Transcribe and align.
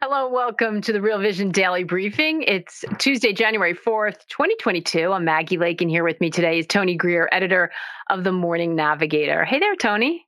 Hello, 0.00 0.28
welcome 0.30 0.80
to 0.82 0.92
the 0.92 1.02
Real 1.02 1.18
Vision 1.18 1.50
Daily 1.50 1.82
Briefing. 1.82 2.42
It's 2.42 2.84
Tuesday, 2.98 3.32
January 3.32 3.74
4th, 3.74 4.28
2022. 4.28 5.12
I'm 5.12 5.24
Maggie 5.24 5.58
Lake, 5.58 5.80
and 5.80 5.90
here 5.90 6.04
with 6.04 6.20
me 6.20 6.30
today 6.30 6.60
is 6.60 6.68
Tony 6.68 6.94
Greer, 6.94 7.28
editor 7.32 7.72
of 8.08 8.22
the 8.22 8.30
Morning 8.30 8.76
Navigator. 8.76 9.44
Hey 9.44 9.58
there, 9.58 9.74
Tony. 9.74 10.24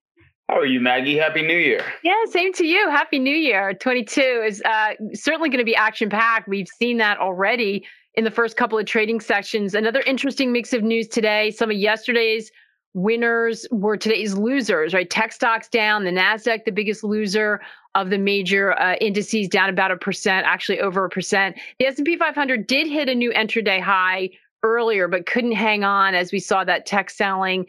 How 0.48 0.59
are 0.59 0.66
you, 0.66 0.80
Maggie? 0.80 1.16
Happy 1.16 1.43
New 1.43 1.56
Year. 1.56 1.84
Yeah, 2.02 2.16
same 2.30 2.52
to 2.55 2.66
you. 2.66 2.91
Happy 2.91 3.20
New 3.20 3.37
Year. 3.37 3.73
22 3.74 4.20
is 4.20 4.60
uh, 4.62 4.95
certainly 5.15 5.48
going 5.48 5.60
to 5.60 5.65
be 5.65 5.77
action 5.77 6.10
packed. 6.10 6.48
We've 6.48 6.66
seen 6.66 6.96
that 6.96 7.18
already 7.18 7.87
in 8.16 8.24
the 8.24 8.30
first 8.32 8.57
couple 8.57 8.77
of 8.77 8.87
trading 8.87 9.21
sessions. 9.21 9.77
Another 9.77 10.01
interesting 10.01 10.51
mix 10.51 10.73
of 10.73 10.82
news 10.82 11.07
today. 11.07 11.52
Some 11.52 11.71
of 11.71 11.77
yesterday's 11.77 12.51
winners 12.95 13.67
were 13.71 13.97
today's 13.97 14.35
losers, 14.35 14.93
right? 14.93 15.09
Tech 15.09 15.33
stocks 15.33 15.69
down, 15.69 16.05
the 16.05 16.11
NASDAQ, 16.11 16.65
the 16.65 16.73
biggest 16.73 17.05
loser 17.05 17.61
of 17.95 18.11
the 18.11 18.19
major 18.19 18.79
uh, 18.80 18.95
indices 18.96 19.49
down 19.49 19.69
about 19.69 19.91
a 19.91 19.96
percent, 19.96 20.46
actually 20.46 20.80
over 20.80 21.05
a 21.05 21.11
percent. 21.11 21.57
The 21.79 21.87
S&P 21.87 22.16
500 22.16 22.66
did 22.66 22.87
hit 22.87 23.09
a 23.09 23.15
new 23.15 23.33
intraday 23.33 23.80
high 23.80 24.30
earlier, 24.63 25.09
but 25.09 25.27
couldn't 25.27 25.52
hang 25.52 25.85
on 25.85 26.15
as 26.15 26.33
we 26.33 26.38
saw 26.38 26.65
that 26.65 26.87
tech 26.87 27.11
selling 27.11 27.66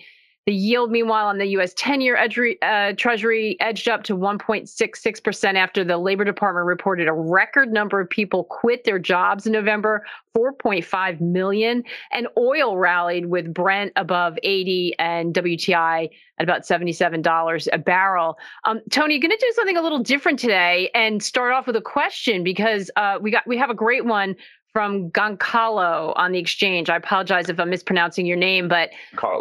the 0.47 0.53
yield, 0.53 0.89
meanwhile, 0.89 1.27
on 1.27 1.37
the 1.37 1.45
U.S. 1.47 1.73
10 1.77 2.01
year 2.01 2.17
uh, 2.17 2.93
Treasury 2.97 3.57
edged 3.59 3.87
up 3.87 4.03
to 4.03 4.17
1.66% 4.17 5.53
after 5.53 5.83
the 5.83 5.97
Labor 5.99 6.25
Department 6.25 6.65
reported 6.65 7.07
a 7.07 7.13
record 7.13 7.71
number 7.71 8.01
of 8.01 8.09
people 8.09 8.45
quit 8.45 8.83
their 8.83 8.97
jobs 8.97 9.45
in 9.45 9.53
November 9.53 10.03
4.5 10.35 11.21
million. 11.21 11.83
And 12.11 12.27
oil 12.39 12.77
rallied 12.77 13.27
with 13.27 13.53
Brent 13.53 13.93
above 13.95 14.37
80 14.41 14.95
and 14.97 15.33
WTI 15.35 16.09
at 16.39 16.43
about 16.43 16.63
$77 16.63 17.67
a 17.71 17.77
barrel. 17.77 18.39
Um, 18.63 18.81
Tony, 18.89 19.19
going 19.19 19.29
to 19.29 19.37
do 19.37 19.53
something 19.55 19.77
a 19.77 19.81
little 19.81 19.99
different 19.99 20.39
today 20.39 20.89
and 20.95 21.21
start 21.21 21.53
off 21.53 21.67
with 21.67 21.75
a 21.75 21.81
question 21.81 22.43
because 22.43 22.89
uh, 22.95 23.19
we 23.21 23.29
got 23.29 23.45
we 23.45 23.57
have 23.57 23.69
a 23.69 23.75
great 23.75 24.05
one 24.05 24.35
from 24.73 25.09
Goncalo 25.11 26.13
on 26.15 26.31
the 26.31 26.39
exchange. 26.39 26.89
I 26.89 26.95
apologize 26.95 27.49
if 27.49 27.59
I'm 27.59 27.69
mispronouncing 27.69 28.25
your 28.25 28.37
name, 28.37 28.67
but 28.67 28.89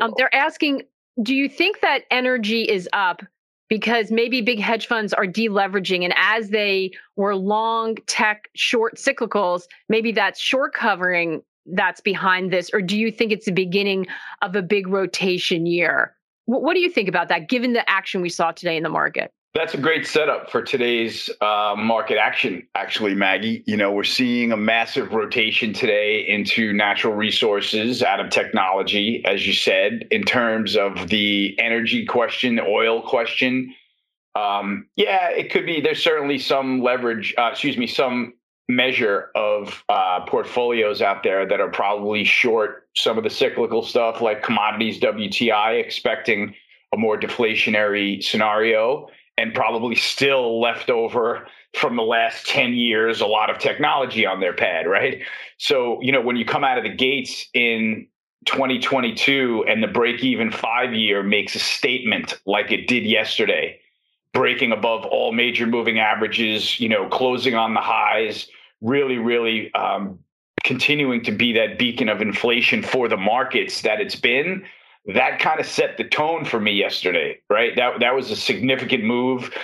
um, 0.03 0.13
they're 0.17 0.35
asking 0.35 0.83
Do 1.23 1.35
you 1.35 1.49
think 1.49 1.81
that 1.81 2.03
energy 2.11 2.63
is 2.63 2.89
up 2.93 3.23
because 3.69 4.11
maybe 4.11 4.41
big 4.41 4.59
hedge 4.59 4.87
funds 4.87 5.13
are 5.13 5.27
deleveraging? 5.27 6.05
And 6.05 6.15
as 6.17 6.51
they 6.51 6.93
were 7.17 7.37
long 7.37 7.97
tech, 8.07 8.49
short 8.55 8.97
cyclicals, 8.97 9.65
maybe 9.89 10.13
that's 10.13 10.41
short 10.41 10.75
covering 10.75 11.43
that's 11.67 12.01
behind 12.01 12.53
this? 12.53 12.71
Or 12.73 12.81
do 12.81 12.99
you 12.99 13.11
think 13.13 13.33
it's 13.33 13.47
the 13.47 13.53
beginning 13.53 14.07
of 14.43 14.57
a 14.57 14.63
big 14.63 14.89
rotation 14.89 15.67
year? 15.67 16.15
What, 16.47 16.63
what 16.63 16.75
do 16.75 16.81
you 16.81 16.91
think 16.91 17.09
about 17.09 17.29
that, 17.29 17.49
given 17.49 17.73
the 17.75 17.89
action 17.89 18.23
we 18.23 18.29
saw 18.29 18.51
today 18.51 18.77
in 18.77 18.83
the 18.83 18.89
market? 18.89 19.33
That's 19.53 19.75
a 19.75 19.79
great 19.79 20.07
setup 20.07 20.49
for 20.49 20.63
today's 20.63 21.29
uh, 21.41 21.75
market 21.77 22.19
action, 22.19 22.69
actually, 22.77 23.17
Maggie. 23.17 23.65
You 23.67 23.77
know, 23.77 23.91
we're 23.91 24.05
seeing 24.05 24.53
a 24.53 24.57
massive 24.57 25.13
rotation 25.13 25.73
today 25.73 26.25
into 26.29 26.73
natural 26.73 27.15
resources 27.15 28.01
out 28.01 28.21
of 28.21 28.31
technology, 28.31 29.25
as 29.25 29.45
you 29.49 29.53
said, 29.53 30.07
in 30.13 30.23
terms 30.23 30.77
of 30.77 31.09
the 31.09 31.57
energy 31.59 32.07
question, 32.07 32.55
the 32.55 32.63
oil 32.63 33.03
question. 33.03 33.75
Um, 34.37 34.87
yeah, 34.95 35.31
it 35.31 35.51
could 35.51 35.67
be. 35.67 35.81
There's 35.81 36.01
certainly 36.01 36.39
some 36.39 36.81
leverage, 36.81 37.35
uh, 37.37 37.49
excuse 37.51 37.77
me, 37.77 37.89
some 37.89 38.35
measure 38.69 39.31
of 39.35 39.83
uh, 39.89 40.21
portfolios 40.27 41.03
out 41.03 41.25
there 41.25 41.45
that 41.45 41.61
are 41.61 41.71
probably 41.71 42.23
short 42.23 42.89
some 42.95 43.19
of 43.19 43.25
the 43.25 43.31
cyclical 43.31 43.83
stuff 43.83 44.21
like 44.21 44.45
commodities, 44.45 45.01
WTI, 45.01 45.83
expecting 45.83 46.55
a 46.93 46.97
more 46.97 47.19
deflationary 47.19 48.23
scenario 48.23 49.09
and 49.41 49.55
probably 49.55 49.97
still 49.97 50.61
left 50.61 50.91
over 50.91 51.47
from 51.75 51.97
the 51.97 52.03
last 52.03 52.47
10 52.47 52.75
years 52.75 53.21
a 53.21 53.27
lot 53.27 53.49
of 53.49 53.59
technology 53.59 54.27
on 54.27 54.41
their 54.41 54.53
pad 54.53 54.87
right? 54.87 55.23
So 55.59 56.01
you 56.03 56.13
know 56.13 56.21
when 56.21 56.37
you 56.37 56.45
come 56.45 56.65
out 56.65 56.79
of 56.79 56.85
the 56.85 56.95
gates 56.95 57.47
in 57.55 58.07
2022 58.47 59.65
and 59.69 59.83
the 59.83 59.89
break 59.89 60.23
even 60.23 60.51
5 60.51 60.95
year 60.95 61.23
makes 61.23 61.55
a 61.55 61.59
statement 61.59 62.41
like 62.47 62.71
it 62.71 62.87
did 62.87 63.05
yesterday 63.05 63.79
breaking 64.33 64.73
above 64.73 65.05
all 65.07 65.33
major 65.33 65.67
moving 65.67 65.99
averages 65.99 66.79
you 66.79 66.89
know 66.89 67.09
closing 67.09 67.55
on 67.55 67.75
the 67.75 67.81
highs 67.81 68.49
really 68.81 69.19
really 69.19 69.73
um, 69.75 70.19
continuing 70.65 71.23
to 71.25 71.33
be 71.33 71.53
that 71.53 71.79
beacon 71.79 72.09
of 72.09 72.21
inflation 72.21 72.83
for 72.83 73.09
the 73.09 73.17
markets 73.17 73.83
that 73.83 74.01
it's 74.01 74.17
been 74.17 74.65
that 75.07 75.39
kind 75.39 75.61
of 75.61 75.67
set 75.67 75.97
the 75.97 76.05
tone 76.05 76.45
for 76.45 76.61
me 76.61 76.73
yesterday, 76.73 77.39
right? 77.49 77.75
That 77.77 78.01
that 78.01 78.15
was 78.15 78.31
a 78.31 78.37
significant 78.37 79.05
move. 79.05 79.55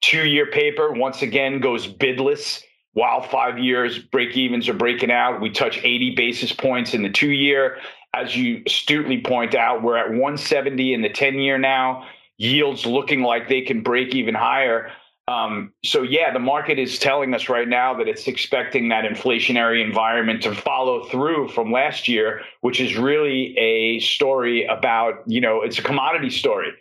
Two 0.00 0.26
year 0.26 0.46
paper 0.46 0.92
once 0.92 1.22
again 1.22 1.60
goes 1.60 1.86
bidless 1.86 2.62
while 2.92 3.20
five 3.20 3.58
years 3.58 3.98
break 3.98 4.36
evens 4.36 4.68
are 4.68 4.74
breaking 4.74 5.10
out. 5.10 5.40
We 5.40 5.50
touch 5.50 5.78
80 5.84 6.14
basis 6.14 6.52
points 6.52 6.94
in 6.94 7.02
the 7.02 7.10
two 7.10 7.30
year. 7.30 7.78
As 8.14 8.34
you 8.34 8.62
astutely 8.64 9.20
point 9.20 9.54
out, 9.54 9.82
we're 9.82 9.98
at 9.98 10.08
170 10.08 10.94
in 10.94 11.02
the 11.02 11.10
10 11.10 11.34
year 11.34 11.58
now. 11.58 12.06
Yields 12.38 12.86
looking 12.86 13.22
like 13.22 13.48
they 13.48 13.60
can 13.60 13.82
break 13.82 14.14
even 14.14 14.34
higher. 14.34 14.90
Um, 15.28 15.72
so 15.84 16.02
yeah, 16.02 16.32
the 16.32 16.38
market 16.38 16.78
is 16.78 17.00
telling 17.00 17.34
us 17.34 17.48
right 17.48 17.66
now 17.66 17.94
that 17.94 18.06
it's 18.06 18.28
expecting 18.28 18.88
that 18.90 19.04
inflationary 19.04 19.84
environment 19.84 20.42
to 20.44 20.54
follow 20.54 21.04
through 21.06 21.48
from 21.48 21.72
last 21.72 22.06
year, 22.06 22.42
which 22.60 22.80
is 22.80 22.96
really 22.96 23.56
a 23.58 23.98
story 24.00 24.64
about, 24.66 25.24
you 25.26 25.40
know, 25.40 25.62
it's 25.62 25.78
a 25.78 25.82
commodity 25.82 26.30
story. 26.30 26.72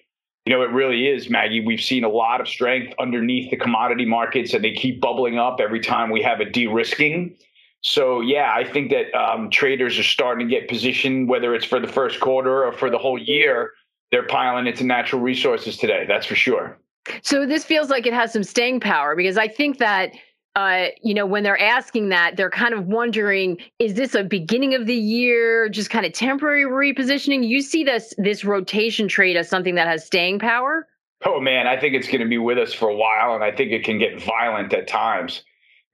You 0.45 0.53
know, 0.53 0.61
it 0.61 0.69
really 0.69 1.07
is, 1.07 1.27
Maggie. 1.27 1.65
We've 1.65 1.81
seen 1.81 2.03
a 2.03 2.09
lot 2.09 2.39
of 2.39 2.47
strength 2.47 2.93
underneath 2.99 3.49
the 3.49 3.57
commodity 3.57 4.05
markets, 4.05 4.53
and 4.53 4.63
they 4.63 4.73
keep 4.73 5.01
bubbling 5.01 5.39
up 5.39 5.59
every 5.59 5.79
time 5.79 6.11
we 6.11 6.21
have 6.21 6.39
a 6.39 6.45
de-risking. 6.45 7.35
So 7.81 8.21
yeah, 8.21 8.53
I 8.55 8.63
think 8.63 8.91
that 8.91 9.11
um, 9.15 9.49
traders 9.49 9.97
are 9.97 10.03
starting 10.03 10.47
to 10.47 10.55
get 10.55 10.69
positioned, 10.69 11.29
whether 11.29 11.55
it's 11.55 11.65
for 11.65 11.79
the 11.79 11.87
first 11.87 12.19
quarter 12.19 12.63
or 12.63 12.73
for 12.73 12.91
the 12.91 12.99
whole 12.99 13.19
year. 13.19 13.71
They're 14.11 14.27
piling 14.27 14.67
into 14.67 14.83
natural 14.83 15.19
resources 15.19 15.77
today. 15.77 16.05
That's 16.07 16.27
for 16.27 16.35
sure. 16.35 16.77
So 17.21 17.45
this 17.45 17.63
feels 17.63 17.89
like 17.89 18.05
it 18.05 18.13
has 18.13 18.33
some 18.33 18.43
staying 18.43 18.79
power 18.79 19.15
because 19.15 19.37
I 19.37 19.47
think 19.47 19.77
that 19.79 20.11
uh, 20.55 20.87
you 21.01 21.13
know, 21.13 21.25
when 21.25 21.43
they're 21.43 21.61
asking 21.61 22.09
that, 22.09 22.37
they're 22.37 22.49
kind 22.49 22.73
of 22.73 22.85
wondering, 22.85 23.57
is 23.79 23.95
this 23.95 24.15
a 24.15 24.23
beginning 24.23 24.73
of 24.73 24.85
the 24.85 24.95
year, 24.95 25.67
just 25.67 25.89
kind 25.89 26.05
of 26.05 26.13
temporary 26.13 26.63
repositioning? 26.63 27.45
You 27.45 27.61
see 27.61 27.83
this 27.83 28.13
this 28.17 28.45
rotation 28.45 29.09
trade 29.09 29.35
as 29.35 29.49
something 29.49 29.75
that 29.75 29.87
has 29.87 30.05
staying 30.05 30.39
power? 30.39 30.87
Oh 31.25 31.41
man, 31.41 31.67
I 31.67 31.77
think 31.77 31.93
it's 31.93 32.07
going 32.07 32.21
to 32.21 32.27
be 32.27 32.37
with 32.37 32.57
us 32.57 32.73
for 32.73 32.87
a 32.87 32.95
while, 32.95 33.35
and 33.35 33.43
I 33.43 33.51
think 33.51 33.71
it 33.71 33.83
can 33.83 33.99
get 33.99 34.21
violent 34.21 34.73
at 34.73 34.87
times. 34.87 35.43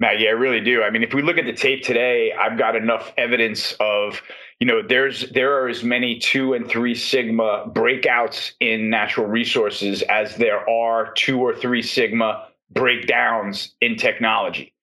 Maggie, 0.02 0.28
I 0.28 0.32
really 0.32 0.60
do. 0.60 0.82
I 0.82 0.90
mean, 0.90 1.04
if 1.04 1.14
we 1.14 1.22
look 1.22 1.38
at 1.38 1.46
the 1.46 1.54
tape 1.54 1.84
today, 1.84 2.34
I've 2.34 2.58
got 2.58 2.76
enough 2.76 3.14
evidence 3.18 3.76
of 3.80 4.20
you 4.60 4.66
know 4.66 4.82
there's 4.82 5.30
there 5.30 5.62
are 5.62 5.68
as 5.68 5.84
many 5.84 6.18
two 6.18 6.54
and 6.54 6.68
three 6.68 6.96
sigma 6.96 7.66
breakouts 7.68 8.54
in 8.60 8.90
natural 8.90 9.28
resources 9.28 10.02
as 10.04 10.36
there 10.38 10.68
are 10.68 11.14
two 11.14 11.40
or 11.40 11.56
three 11.56 11.84
sigma 11.84 12.48
breakdowns 12.72 13.76
in 13.82 13.96
technology 13.96 14.74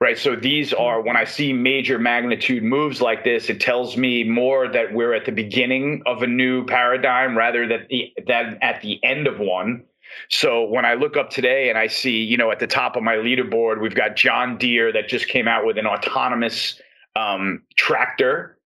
right 0.00 0.18
so 0.18 0.34
these 0.34 0.70
hmm. 0.70 0.80
are 0.80 1.02
when 1.02 1.16
i 1.16 1.24
see 1.24 1.52
major 1.52 1.98
magnitude 1.98 2.62
moves 2.62 3.02
like 3.02 3.24
this 3.24 3.50
it 3.50 3.60
tells 3.60 3.96
me 3.96 4.24
more 4.24 4.68
that 4.68 4.92
we're 4.94 5.12
at 5.14 5.26
the 5.26 5.32
beginning 5.32 6.02
of 6.06 6.22
a 6.22 6.26
new 6.26 6.64
paradigm 6.64 7.36
rather 7.36 7.68
than 7.68 7.86
the, 7.90 8.10
than 8.26 8.58
at 8.62 8.80
the 8.80 8.98
end 9.04 9.26
of 9.26 9.38
one 9.38 9.84
so 10.28 10.64
when 10.64 10.84
i 10.84 10.94
look 10.94 11.16
up 11.16 11.30
today 11.30 11.68
and 11.68 11.78
i 11.78 11.86
see 11.86 12.22
you 12.22 12.36
know 12.36 12.50
at 12.50 12.58
the 12.58 12.66
top 12.66 12.96
of 12.96 13.02
my 13.02 13.16
leaderboard 13.16 13.80
we've 13.80 13.94
got 13.94 14.16
john 14.16 14.56
deere 14.58 14.92
that 14.92 15.08
just 15.08 15.28
came 15.28 15.48
out 15.48 15.64
with 15.64 15.78
an 15.78 15.86
autonomous 15.86 16.80
um, 17.16 17.62
tractor 17.76 18.56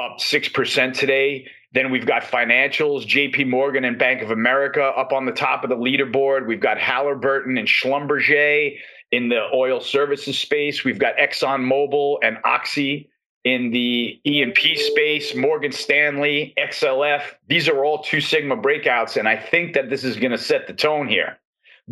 up 0.00 0.18
6% 0.18 0.94
today. 0.94 1.46
Then 1.72 1.90
we've 1.90 2.06
got 2.06 2.22
financials, 2.22 3.06
JP 3.06 3.48
Morgan 3.48 3.84
and 3.84 3.98
Bank 3.98 4.22
of 4.22 4.30
America 4.30 4.82
up 4.82 5.12
on 5.12 5.26
the 5.26 5.32
top 5.32 5.64
of 5.64 5.70
the 5.70 5.76
leaderboard. 5.76 6.46
We've 6.46 6.60
got 6.60 6.78
Halliburton 6.78 7.58
and 7.58 7.66
Schlumberger 7.66 8.78
in 9.12 9.28
the 9.28 9.48
oil 9.54 9.80
services 9.80 10.38
space. 10.38 10.84
We've 10.84 10.98
got 10.98 11.16
ExxonMobil 11.16 12.18
and 12.22 12.38
Oxy 12.44 13.10
in 13.46 13.70
the 13.70 14.20
E&P 14.24 14.76
space, 14.76 15.32
Morgan 15.36 15.70
Stanley, 15.70 16.52
XLF. 16.58 17.22
These 17.48 17.68
are 17.68 17.84
all 17.84 18.02
two 18.02 18.20
sigma 18.20 18.56
breakouts. 18.56 19.16
And 19.16 19.28
I 19.28 19.36
think 19.36 19.72
that 19.74 19.88
this 19.88 20.02
is 20.02 20.16
going 20.16 20.32
to 20.32 20.38
set 20.38 20.66
the 20.66 20.72
tone 20.72 21.06
here 21.06 21.38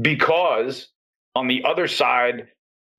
because 0.02 0.88
on 1.36 1.46
the 1.46 1.64
other 1.64 1.86
side, 1.86 2.48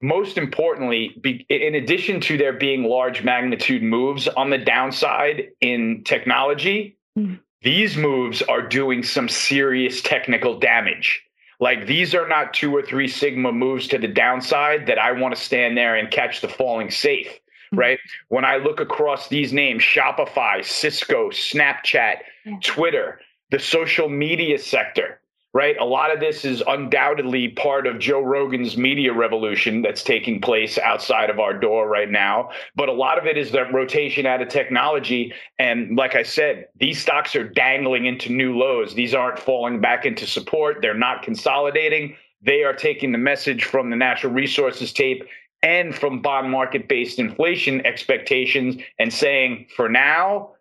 most 0.01 0.37
importantly, 0.37 1.17
be, 1.21 1.45
in 1.49 1.75
addition 1.75 2.21
to 2.21 2.37
there 2.37 2.53
being 2.53 2.85
large 2.85 3.25
magnitude 3.25 3.83
moves 3.83 4.29
on 4.29 4.49
the 4.49 4.57
downside 4.57 5.49
in 5.59 6.05
technology, 6.05 6.97
mm. 7.19 7.37
these 7.61 7.97
moves 7.97 8.41
are 8.41 8.61
doing 8.61 9.03
some 9.03 9.27
serious 9.27 10.01
technical 10.01 10.57
damage. 10.57 11.21
Like 11.59 11.87
these 11.87 12.15
are 12.15 12.27
not 12.29 12.53
two 12.53 12.73
or 12.73 12.81
three 12.81 13.09
sigma 13.09 13.51
moves 13.51 13.89
to 13.89 13.97
the 13.97 14.07
downside 14.07 14.87
that 14.87 14.97
I 14.97 15.11
want 15.11 15.35
to 15.35 15.41
stand 15.41 15.77
there 15.77 15.97
and 15.97 16.09
catch 16.09 16.39
the 16.39 16.47
falling 16.47 16.89
safe. 16.89 17.37
Mm-hmm. 17.75 17.80
right? 17.80 18.00
When 18.30 18.45
I 18.45 18.57
look 18.57 18.80
across 18.80 19.27
these 19.27 19.54
names, 19.54 19.83
Shopify, 19.83 20.63
Cisco, 20.63 21.30
Snapchat, 21.30 22.18
Twitter, 22.62 23.19
the 23.51 23.60
social 23.60 24.10
media 24.10 24.57
sector, 24.57 25.19
right? 25.54 25.77
A 25.80 25.86
lot 25.86 26.13
of 26.13 26.19
this 26.19 26.44
is 26.44 26.62
undoubtedly 26.68 27.48
part 27.48 27.88
of 27.88 27.98
Joe 27.98 28.22
Rogan's 28.22 28.75
media 28.75 29.13
revolution 29.13 29.81
that's 29.81 30.04
taking 30.04 30.42
place 30.42 30.77
outside 30.77 31.30
of 31.30 31.39
our 31.39 31.54
door 31.57 31.88
right 31.88 32.12
now. 32.12 32.50
But 32.75 32.89
a 32.89 32.92
lot 32.92 33.18
of 33.18 33.25
it 33.25 33.38
is 33.38 33.51
that 33.51 33.74
rotation 33.74 34.25
out 34.25 34.42
of 34.42 34.50
technology. 34.50 35.33
And 35.57 35.95
like 35.95 36.13
I 36.13 36.24
said, 36.24 36.68
these 36.77 37.01
stocks 37.01 37.38
are 37.38 37.48
dangling 37.48 38.06
into 38.06 38.33
new 38.33 38.57
lows. 38.57 38.95
These 38.95 39.13
aren't 39.13 39.39
falling 39.39 39.80
back 39.80 40.06
into 40.06 40.27
support, 40.27 40.81
they're 40.81 40.94
not 40.94 41.24
consolidating. 41.24 42.18
They 42.42 42.63
are 42.63 42.74
taking 42.74 43.13
the 43.13 43.18
message 43.18 43.63
from 43.63 43.89
the 43.89 43.95
natural 43.95 44.33
resources 44.33 44.92
tape 44.92 45.24
and 45.65 45.95
from 45.95 46.21
bond 46.21 46.51
market 46.51 46.88
based 46.88 47.17
inflation 47.17 47.83
expectations 47.85 48.77
and 49.00 49.12
saying, 49.12 49.65
for 49.75 49.89
now, 49.89 50.51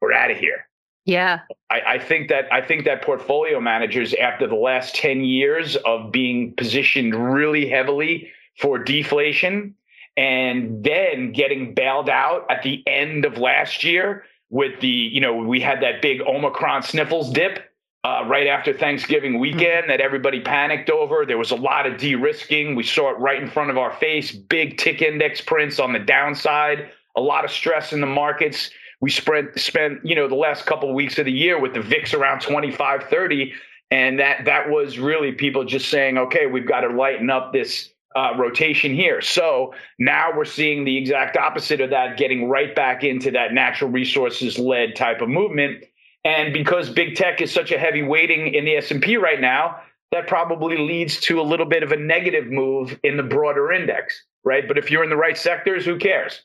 we're 0.00 0.12
out 0.12 0.32
of 0.32 0.36
here. 0.36 0.66
Yeah. 1.04 1.40
I, 1.70 1.80
I, 1.86 1.98
think 2.00 2.28
that 2.28 2.52
I 2.52 2.60
think 2.60 2.84
that 2.84 3.02
portfolio 3.02 3.60
managers, 3.60 4.12
after 4.14 4.46
the 4.46 4.56
last 4.56 4.96
10 4.96 5.22
years 5.22 5.76
of 5.76 6.10
being 6.10 6.52
positioned 6.56 7.14
really 7.14 7.68
heavily 7.68 8.30
for 8.58 8.78
deflation 8.78 9.74
and 10.16 10.82
then 10.82 11.32
getting 11.32 11.72
bailed 11.72 12.10
out 12.10 12.44
at 12.50 12.62
the 12.62 12.82
end 12.86 13.24
of 13.24 13.38
last 13.38 13.84
year 13.84 14.24
with 14.50 14.80
the, 14.80 14.88
you 14.88 15.20
know, 15.20 15.36
we 15.36 15.60
had 15.60 15.80
that 15.82 16.02
big 16.02 16.20
Omicron 16.20 16.82
sniffles 16.82 17.30
dip 17.32 17.67
uh, 18.08 18.24
right 18.26 18.46
after 18.46 18.72
Thanksgiving 18.72 19.32
mm-hmm. 19.32 19.40
weekend 19.40 19.90
that 19.90 20.00
everybody 20.00 20.40
panicked 20.40 20.90
over. 20.90 21.26
There 21.26 21.38
was 21.38 21.50
a 21.50 21.56
lot 21.56 21.86
of 21.86 21.98
de 21.98 22.14
risking. 22.14 22.74
We 22.74 22.84
saw 22.84 23.10
it 23.10 23.18
right 23.18 23.42
in 23.42 23.50
front 23.50 23.70
of 23.70 23.78
our 23.78 23.92
face, 23.92 24.32
big 24.32 24.78
tick 24.78 25.02
index 25.02 25.40
prints 25.40 25.78
on 25.78 25.92
the 25.92 25.98
downside, 25.98 26.90
a 27.16 27.20
lot 27.20 27.44
of 27.44 27.50
stress 27.50 27.92
in 27.92 28.00
the 28.00 28.06
markets 28.06 28.70
we 29.00 29.10
spent 29.10 29.58
spent 29.58 30.04
you 30.04 30.14
know 30.14 30.28
the 30.28 30.34
last 30.34 30.66
couple 30.66 30.88
of 30.88 30.94
weeks 30.94 31.18
of 31.18 31.24
the 31.24 31.32
year 31.32 31.60
with 31.60 31.74
the 31.74 31.80
VIX 31.80 32.14
around 32.14 32.40
25, 32.40 33.04
30, 33.04 33.52
and 33.90 34.18
that 34.18 34.44
that 34.44 34.68
was 34.68 34.98
really 34.98 35.32
people 35.32 35.64
just 35.64 35.88
saying, 35.88 36.18
okay, 36.18 36.46
we've 36.46 36.66
got 36.66 36.80
to 36.80 36.88
lighten 36.88 37.30
up 37.30 37.52
this 37.52 37.90
uh, 38.16 38.32
rotation 38.36 38.94
here. 38.94 39.20
So 39.20 39.74
now 39.98 40.30
we're 40.36 40.44
seeing 40.44 40.84
the 40.84 40.96
exact 40.96 41.36
opposite 41.36 41.80
of 41.80 41.90
that, 41.90 42.16
getting 42.16 42.48
right 42.48 42.74
back 42.74 43.04
into 43.04 43.30
that 43.32 43.52
natural 43.52 43.90
resources 43.90 44.58
led 44.58 44.96
type 44.96 45.20
of 45.20 45.28
movement. 45.28 45.84
And 46.24 46.52
because 46.52 46.90
big 46.90 47.14
tech 47.14 47.40
is 47.40 47.52
such 47.52 47.72
a 47.72 47.78
heavy 47.78 48.02
weighting 48.02 48.54
in 48.54 48.64
the 48.64 48.76
S 48.76 48.90
and 48.90 49.02
P 49.02 49.16
right 49.16 49.40
now, 49.40 49.80
that 50.10 50.26
probably 50.26 50.76
leads 50.76 51.20
to 51.20 51.40
a 51.40 51.42
little 51.42 51.66
bit 51.66 51.82
of 51.82 51.92
a 51.92 51.96
negative 51.96 52.46
move 52.46 52.98
in 53.02 53.16
the 53.16 53.22
broader 53.22 53.72
index, 53.72 54.24
right? 54.44 54.66
But 54.66 54.78
if 54.78 54.90
you're 54.90 55.04
in 55.04 55.10
the 55.10 55.16
right 55.16 55.36
sectors, 55.36 55.84
who 55.84 55.98
cares? 55.98 56.42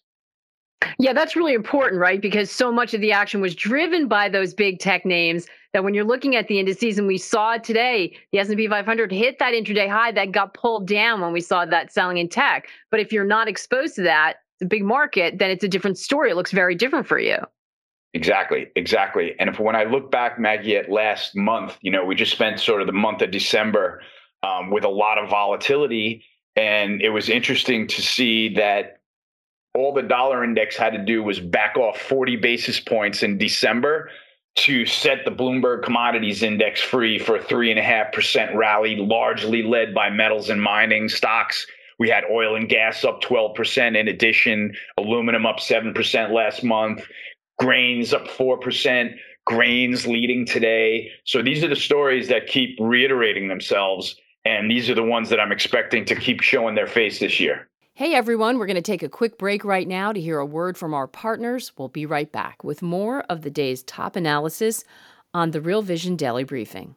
Yeah, 1.00 1.14
that's 1.14 1.36
really 1.36 1.54
important, 1.54 2.02
right? 2.02 2.22
Because 2.22 2.52
so 2.52 2.72
much 2.72 2.94
of 2.94 3.02
the 3.02 3.14
action 3.14 3.40
was 3.40 3.56
driven 3.56 4.08
by 4.08 4.28
those 4.28 4.54
big 4.54 4.80
tech 4.80 5.06
names 5.06 5.48
that 5.72 5.84
when 5.84 5.94
you're 5.94 6.04
looking 6.04 6.36
at 6.36 6.48
the 6.48 6.60
indices 6.60 6.98
and 6.98 7.08
we 7.08 7.18
saw 7.18 7.58
today, 7.58 8.16
the 8.32 8.40
S&P 8.40 8.68
500 8.68 9.12
hit 9.12 9.40
that 9.40 9.54
intraday 9.54 9.90
high 9.90 10.12
that 10.12 10.34
got 10.34 10.54
pulled 10.54 10.88
down 10.88 11.22
when 11.22 11.32
we 11.32 11.42
saw 11.42 11.66
that 11.66 11.92
selling 11.92 12.18
in 12.18 12.28
tech. 12.28 12.68
But 12.92 13.00
if 13.00 13.12
you're 13.12 13.26
not 13.26 13.48
exposed 13.48 13.96
to 13.96 14.04
that, 14.04 14.38
the 14.60 14.66
big 14.66 14.84
market, 14.84 15.40
then 15.40 15.50
it's 15.50 15.64
a 15.64 15.70
different 15.70 15.98
story. 15.98 16.32
It 16.32 16.36
looks 16.36 16.52
very 16.52 16.76
different 16.76 17.08
for 17.08 17.18
you. 17.18 17.38
Exactly, 18.14 18.68
exactly. 18.76 19.34
And 19.40 19.50
if 19.50 19.60
when 19.60 19.76
I 19.76 19.86
look 19.86 20.12
back, 20.12 20.40
Maggie, 20.40 20.78
at 20.78 20.90
last 20.90 21.36
month, 21.36 21.78
you 21.82 21.92
know, 21.92 22.06
we 22.06 22.14
just 22.14 22.32
spent 22.32 22.60
sort 22.60 22.82
of 22.82 22.88
the 22.88 22.94
month 22.94 23.22
of 23.24 23.32
December 23.32 24.02
um, 24.44 24.70
with 24.70 24.84
a 24.84 24.90
lot 24.90 25.18
of 25.18 25.30
volatility, 25.30 26.24
and 26.56 27.02
it 27.02 27.10
was 27.10 27.28
interesting 27.28 27.88
to 27.88 28.02
see 28.02 28.54
that 28.56 29.00
all 29.76 29.94
the 29.94 30.04
dollar 30.04 30.44
index 30.44 30.78
had 30.78 30.92
to 30.92 31.04
do 31.04 31.24
was 31.24 31.40
back 31.40 31.76
off 31.76 31.98
40 31.98 32.36
basis 32.36 32.80
points 32.80 33.24
in 33.24 33.40
December 33.40 34.10
to 34.56 34.86
set 34.86 35.26
the 35.26 35.32
Bloomberg 35.32 35.82
Commodities 35.84 36.44
Index 36.44 36.80
free 36.80 37.18
for 37.18 37.38
a 37.38 37.44
three 37.44 37.72
and 37.72 37.80
a 37.80 37.84
half 37.84 38.12
percent 38.12 38.56
rally, 38.56 38.96
largely 38.96 39.64
led 39.64 39.96
by 39.96 40.12
metals 40.12 40.52
and 40.52 40.62
mining 40.62 41.10
stocks. 41.10 41.66
We 41.98 42.10
had 42.10 42.24
oil 42.32 42.56
and 42.56 42.70
gas 42.70 43.04
up 43.04 43.24
12% 43.24 44.00
in 44.00 44.08
addition, 44.08 44.76
aluminum 44.98 45.48
up 45.48 45.58
7% 45.58 46.32
last 46.32 46.64
month, 46.64 47.04
grains 47.60 48.14
up 48.14 48.28
4%, 48.28 49.16
grains 49.46 50.08
leading 50.08 50.46
today. 50.46 51.10
So 51.26 51.42
these 51.42 51.64
are 51.64 51.68
the 51.68 51.76
stories 51.76 52.28
that 52.30 52.48
keep 52.48 52.78
reiterating 52.80 53.48
themselves. 53.48 54.16
And 54.46 54.70
these 54.70 54.90
are 54.90 54.96
the 54.96 55.04
ones 55.04 55.30
that 55.30 55.40
I'm 55.40 55.52
expecting 55.52 56.06
to 56.06 56.16
keep 56.16 56.42
showing 56.42 56.76
their 56.76 56.88
face 56.88 57.20
this 57.20 57.40
year. 57.40 57.70
Hey 57.96 58.16
everyone, 58.16 58.58
we're 58.58 58.66
going 58.66 58.76
to 58.76 58.82
take 58.82 59.04
a 59.04 59.10
quick 59.10 59.38
break 59.38 59.64
right 59.64 59.88
now 59.88 60.12
to 60.12 60.20
hear 60.20 60.40
a 60.40 60.46
word 60.46 60.78
from 60.78 60.96
our 60.96 61.08
partners. 61.08 61.72
We'll 61.78 61.90
be 61.90 62.08
right 62.08 62.32
back 62.32 62.64
with 62.64 62.82
more 62.82 63.22
of 63.30 63.44
the 63.44 63.52
day's 63.52 63.84
top 63.84 64.16
analysis 64.16 64.84
on 65.32 65.52
the 65.52 65.62
Real 65.62 65.84
Vision 65.84 66.16
Daily 66.16 66.44
Briefing. 66.44 66.96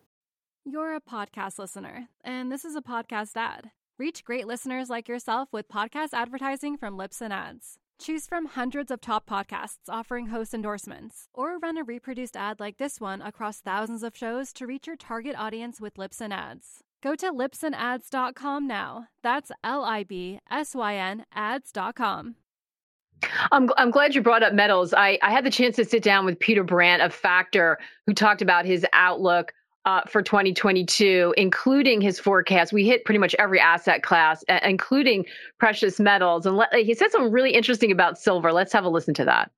You're 0.64 0.96
a 0.96 1.00
podcast 1.00 1.58
listener, 1.58 2.08
and 2.24 2.50
this 2.50 2.64
is 2.64 2.76
a 2.76 2.80
podcast 2.80 3.36
ad. 3.36 3.70
Reach 3.98 4.24
great 4.24 4.46
listeners 4.46 4.88
like 4.88 5.06
yourself 5.06 5.50
with 5.52 5.68
podcast 5.68 6.14
advertising 6.14 6.76
from 6.76 6.96
Libsyn 6.96 7.30
Ads. 7.30 7.78
Choose 7.98 8.26
from 8.26 8.46
hundreds 8.46 8.90
of 8.90 9.00
top 9.00 9.28
podcasts 9.28 9.88
offering 9.88 10.26
host 10.26 10.52
endorsements, 10.52 11.28
or 11.32 11.58
run 11.58 11.78
a 11.78 11.84
reproduced 11.84 12.36
ad 12.36 12.60
like 12.60 12.76
this 12.76 13.00
one 13.00 13.22
across 13.22 13.60
thousands 13.60 14.02
of 14.02 14.16
shows 14.16 14.52
to 14.54 14.66
reach 14.66 14.86
your 14.86 14.96
target 14.96 15.34
audience 15.36 15.80
with 15.80 15.94
Libsyn 15.94 16.30
Ads. 16.30 16.82
Go 17.02 17.14
to 17.14 17.32
libsynads.com 17.32 18.66
now. 18.66 19.08
That's 19.22 19.50
L 19.64 19.84
I 19.84 20.04
B 20.04 20.40
S 20.50 20.74
Y 20.74 20.94
N 20.94 21.24
ads.com. 21.34 22.36
I'm, 23.50 23.70
I'm 23.78 23.90
glad 23.90 24.14
you 24.14 24.20
brought 24.20 24.42
up 24.42 24.52
metals. 24.52 24.92
I, 24.92 25.18
I 25.22 25.30
had 25.30 25.44
the 25.44 25.50
chance 25.50 25.76
to 25.76 25.84
sit 25.84 26.02
down 26.02 26.26
with 26.26 26.38
Peter 26.38 26.62
Brandt 26.62 27.00
of 27.02 27.14
Factor, 27.14 27.78
who 28.06 28.12
talked 28.12 28.42
about 28.42 28.66
his 28.66 28.84
outlook 28.92 29.52
uh, 29.86 30.02
for 30.08 30.20
2022, 30.20 31.32
including 31.36 32.00
his 32.00 32.18
forecast. 32.18 32.72
We 32.72 32.84
hit 32.84 33.04
pretty 33.04 33.18
much 33.18 33.34
every 33.38 33.60
asset 33.60 34.02
class, 34.02 34.44
uh, 34.48 34.58
including 34.64 35.24
precious 35.58 36.00
metals. 36.00 36.44
And 36.44 36.60
he 36.74 36.92
said 36.92 37.12
something 37.12 37.30
really 37.30 37.52
interesting 37.52 37.92
about 37.92 38.18
silver. 38.18 38.52
Let's 38.52 38.72
have 38.72 38.84
a 38.84 38.88
listen 38.88 39.14
to 39.14 39.24
that. 39.24 39.50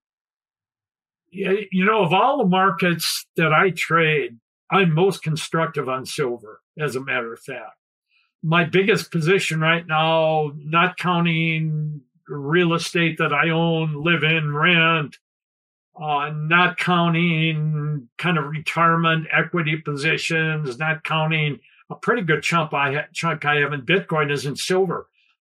You 1.30 1.84
know, 1.84 2.02
of 2.02 2.12
all 2.12 2.38
the 2.38 2.46
markets 2.46 3.26
that 3.36 3.52
I 3.52 3.70
trade, 3.70 4.38
I'm 4.70 4.94
most 4.94 5.22
constructive 5.22 5.88
on 5.88 6.06
silver, 6.06 6.60
as 6.78 6.94
a 6.94 7.00
matter 7.00 7.32
of 7.32 7.40
fact. 7.40 7.76
My 8.42 8.64
biggest 8.64 9.10
position 9.10 9.60
right 9.60 9.86
now, 9.86 10.52
not 10.56 10.96
counting 10.96 12.02
real 12.28 12.74
estate 12.74 13.18
that 13.18 13.32
I 13.32 13.50
own, 13.50 14.02
live 14.02 14.22
in, 14.22 14.54
rent, 14.54 15.16
uh, 16.00 16.30
not 16.30 16.78
counting 16.78 18.08
kind 18.18 18.38
of 18.38 18.44
retirement 18.46 19.26
equity 19.32 19.76
positions, 19.76 20.78
not 20.78 21.02
counting 21.04 21.58
a 21.90 21.96
pretty 21.96 22.22
good 22.22 22.42
chunk 22.42 22.72
I, 22.72 22.94
ha- 22.94 23.08
chunk 23.12 23.44
I 23.44 23.56
have 23.56 23.72
in 23.72 23.82
Bitcoin 23.82 24.30
is 24.30 24.46
in 24.46 24.56
silver. 24.56 25.08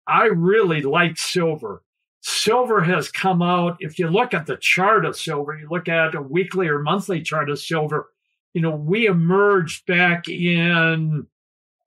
I 0.07 0.27
really 0.27 0.83
like 0.83 1.19
silver. 1.19 1.83
Silver 2.21 2.83
has 2.83 3.11
come 3.11 3.43
out. 3.43 3.77
If 3.81 3.99
you 3.99 4.09
look 4.09 4.35
at 4.35 4.47
the 4.47 4.57
chart 4.57 5.05
of 5.05 5.17
silver, 5.17 5.57
you 5.57 5.69
look 5.71 5.89
at 5.89 6.15
a 6.15 6.23
weekly 6.23 6.69
or 6.69 6.79
monthly 6.81 7.23
chart 7.23 7.51
of 7.51 7.59
silver, 7.59 8.11
you 8.55 8.63
know, 8.63 8.75
we 8.75 9.07
emerged 9.07 9.87
back 9.87 10.29
in 10.29 11.27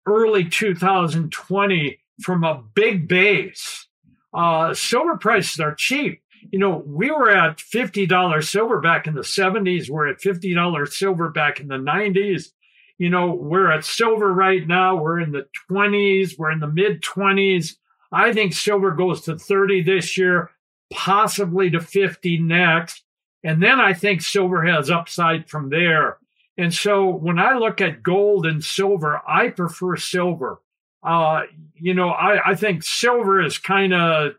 early 0.05 0.45
2020 0.45 1.99
from 2.21 2.43
a 2.43 2.63
big 2.73 3.07
base. 3.07 3.87
Uh, 4.33 4.73
silver 4.73 5.17
prices 5.17 5.59
are 5.59 5.73
cheap. 5.73 6.21
You 6.51 6.59
know, 6.59 6.83
we 6.85 7.11
were 7.11 7.29
at 7.29 7.57
$50 7.57 8.43
silver 8.43 8.79
back 8.79 9.07
in 9.07 9.13
the 9.13 9.21
70s. 9.21 9.89
We're 9.89 10.07
at 10.07 10.19
$50 10.19 10.87
silver 10.87 11.29
back 11.29 11.59
in 11.59 11.67
the 11.67 11.75
90s. 11.75 12.49
You 12.97 13.09
know, 13.09 13.33
we're 13.33 13.71
at 13.71 13.85
silver 13.85 14.33
right 14.33 14.67
now. 14.67 14.95
We're 14.95 15.21
in 15.21 15.31
the 15.31 15.47
20s. 15.69 16.37
We're 16.37 16.51
in 16.51 16.59
the 16.59 16.67
mid 16.67 17.01
20s. 17.01 17.75
I 18.11 18.33
think 18.33 18.53
silver 18.53 18.91
goes 18.91 19.21
to 19.21 19.37
30 19.37 19.83
this 19.83 20.17
year, 20.17 20.51
possibly 20.91 21.69
to 21.69 21.79
50 21.79 22.39
next. 22.39 23.03
And 23.43 23.63
then 23.63 23.79
I 23.79 23.93
think 23.93 24.21
silver 24.21 24.65
has 24.65 24.89
upside 24.89 25.49
from 25.49 25.69
there. 25.69 26.17
And 26.57 26.73
so 26.73 27.07
when 27.07 27.39
I 27.39 27.53
look 27.57 27.79
at 27.79 28.03
gold 28.03 28.45
and 28.45 28.63
silver, 28.63 29.21
I 29.25 29.49
prefer 29.49 29.95
silver. 29.95 30.59
Uh, 31.01 31.43
you 31.75 31.93
know, 31.93 32.09
I, 32.09 32.51
I 32.51 32.55
think 32.55 32.83
silver 32.83 33.41
is 33.41 33.57
kind 33.57 33.93
of 33.93 34.33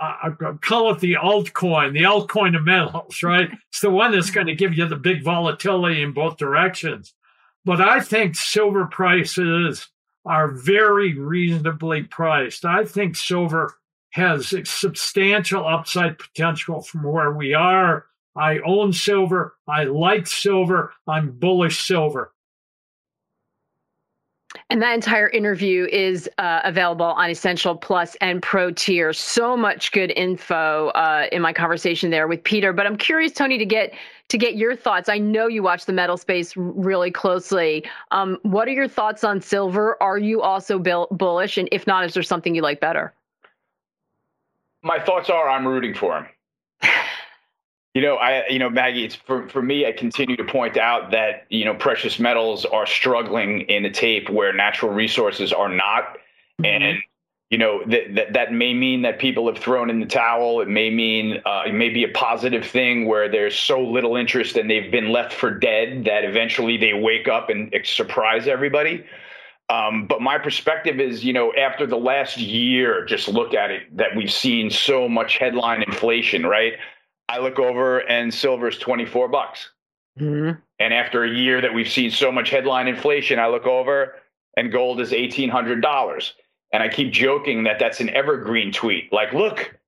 I 0.00 0.30
call 0.60 0.92
it 0.92 1.00
the 1.00 1.14
altcoin, 1.14 1.92
the 1.92 2.02
altcoin 2.02 2.56
of 2.56 2.64
metals, 2.64 3.22
right? 3.22 3.50
It's 3.68 3.80
the 3.80 3.90
one 3.90 4.12
that's 4.12 4.30
going 4.30 4.46
to 4.48 4.54
give 4.54 4.76
you 4.76 4.86
the 4.86 4.96
big 4.96 5.22
volatility 5.22 6.02
in 6.02 6.12
both 6.12 6.36
directions. 6.36 7.14
But 7.64 7.80
I 7.80 8.00
think 8.00 8.34
silver 8.34 8.86
prices 8.86 9.88
are 10.24 10.48
very 10.48 11.18
reasonably 11.18 12.02
priced. 12.04 12.64
I 12.64 12.84
think 12.84 13.16
silver 13.16 13.74
has 14.10 14.54
substantial 14.68 15.66
upside 15.66 16.18
potential 16.18 16.82
from 16.82 17.02
where 17.04 17.32
we 17.32 17.54
are. 17.54 18.06
I 18.36 18.58
own 18.60 18.92
silver. 18.92 19.56
I 19.68 19.84
like 19.84 20.26
silver. 20.26 20.92
I'm 21.06 21.32
bullish 21.32 21.84
silver. 21.86 22.31
And 24.72 24.80
that 24.80 24.94
entire 24.94 25.28
interview 25.28 25.86
is 25.92 26.30
uh, 26.38 26.62
available 26.64 27.04
on 27.04 27.28
Essential 27.28 27.76
Plus 27.76 28.14
and 28.22 28.40
Pro 28.40 28.70
Tier. 28.70 29.12
So 29.12 29.54
much 29.54 29.92
good 29.92 30.10
info 30.16 30.88
uh, 30.94 31.26
in 31.30 31.42
my 31.42 31.52
conversation 31.52 32.08
there 32.08 32.26
with 32.26 32.42
Peter. 32.42 32.72
But 32.72 32.86
I'm 32.86 32.96
curious, 32.96 33.32
Tony, 33.32 33.58
to 33.58 33.66
get 33.66 33.92
to 34.28 34.38
get 34.38 34.56
your 34.56 34.74
thoughts. 34.74 35.10
I 35.10 35.18
know 35.18 35.46
you 35.46 35.62
watch 35.62 35.84
the 35.84 35.92
metal 35.92 36.16
space 36.16 36.56
really 36.56 37.10
closely. 37.10 37.84
Um, 38.12 38.38
what 38.44 38.66
are 38.66 38.70
your 38.70 38.88
thoughts 38.88 39.24
on 39.24 39.42
silver? 39.42 40.02
Are 40.02 40.16
you 40.16 40.40
also 40.40 40.78
bullish? 40.78 41.58
And 41.58 41.68
if 41.70 41.86
not, 41.86 42.06
is 42.06 42.14
there 42.14 42.22
something 42.22 42.54
you 42.54 42.62
like 42.62 42.80
better? 42.80 43.12
My 44.82 44.98
thoughts 44.98 45.28
are 45.28 45.50
I'm 45.50 45.68
rooting 45.68 45.92
for 45.92 46.16
him. 46.16 46.26
You 47.94 48.00
know, 48.00 48.16
I 48.16 48.48
you 48.48 48.58
know 48.58 48.70
Maggie, 48.70 49.04
it's 49.04 49.14
for 49.14 49.48
for 49.48 49.60
me. 49.60 49.86
I 49.86 49.92
continue 49.92 50.36
to 50.36 50.44
point 50.44 50.78
out 50.78 51.10
that 51.10 51.46
you 51.50 51.66
know 51.66 51.74
precious 51.74 52.18
metals 52.18 52.64
are 52.64 52.86
struggling 52.86 53.62
in 53.62 53.84
a 53.84 53.90
tape 53.90 54.30
where 54.30 54.52
natural 54.52 54.92
resources 54.92 55.52
are 55.52 55.68
not, 55.68 56.16
mm-hmm. 56.60 56.64
and 56.64 56.98
you 57.50 57.58
know 57.58 57.82
that, 57.84 58.14
that 58.14 58.32
that 58.32 58.52
may 58.52 58.72
mean 58.72 59.02
that 59.02 59.18
people 59.18 59.46
have 59.46 59.58
thrown 59.58 59.90
in 59.90 60.00
the 60.00 60.06
towel. 60.06 60.62
It 60.62 60.68
may 60.68 60.88
mean 60.88 61.42
uh, 61.44 61.64
it 61.66 61.74
may 61.74 61.90
be 61.90 62.02
a 62.04 62.08
positive 62.08 62.64
thing 62.64 63.06
where 63.06 63.28
there's 63.30 63.58
so 63.58 63.82
little 63.82 64.16
interest 64.16 64.56
and 64.56 64.70
they've 64.70 64.90
been 64.90 65.10
left 65.10 65.34
for 65.34 65.50
dead 65.50 66.06
that 66.06 66.24
eventually 66.24 66.78
they 66.78 66.94
wake 66.94 67.28
up 67.28 67.50
and 67.50 67.74
surprise 67.84 68.48
everybody. 68.48 69.04
Um, 69.68 70.06
but 70.06 70.20
my 70.20 70.38
perspective 70.38 70.98
is, 71.00 71.24
you 71.24 71.32
know, 71.32 71.52
after 71.54 71.86
the 71.86 71.96
last 71.96 72.36
year, 72.36 73.04
just 73.04 73.28
look 73.28 73.54
at 73.54 73.70
it 73.70 73.96
that 73.96 74.16
we've 74.16 74.32
seen 74.32 74.70
so 74.70 75.08
much 75.08 75.38
headline 75.38 75.82
inflation, 75.82 76.44
right? 76.44 76.74
I 77.32 77.38
look 77.38 77.58
over 77.58 78.00
and 78.00 78.32
silver's 78.32 78.76
24 78.76 79.28
bucks. 79.28 79.70
Mm-hmm. 80.20 80.60
And 80.78 80.94
after 80.94 81.24
a 81.24 81.30
year 81.30 81.62
that 81.62 81.72
we've 81.72 81.88
seen 81.88 82.10
so 82.10 82.30
much 82.30 82.50
headline 82.50 82.88
inflation, 82.88 83.38
I 83.38 83.46
look 83.46 83.66
over 83.66 84.16
and 84.54 84.70
gold 84.70 85.00
is 85.00 85.12
$1,800. 85.12 86.32
And 86.74 86.82
I 86.82 86.88
keep 86.88 87.10
joking 87.10 87.64
that 87.64 87.78
that's 87.78 88.00
an 88.00 88.10
evergreen 88.10 88.70
tweet. 88.70 89.10
Like, 89.14 89.32
look, 89.32 89.78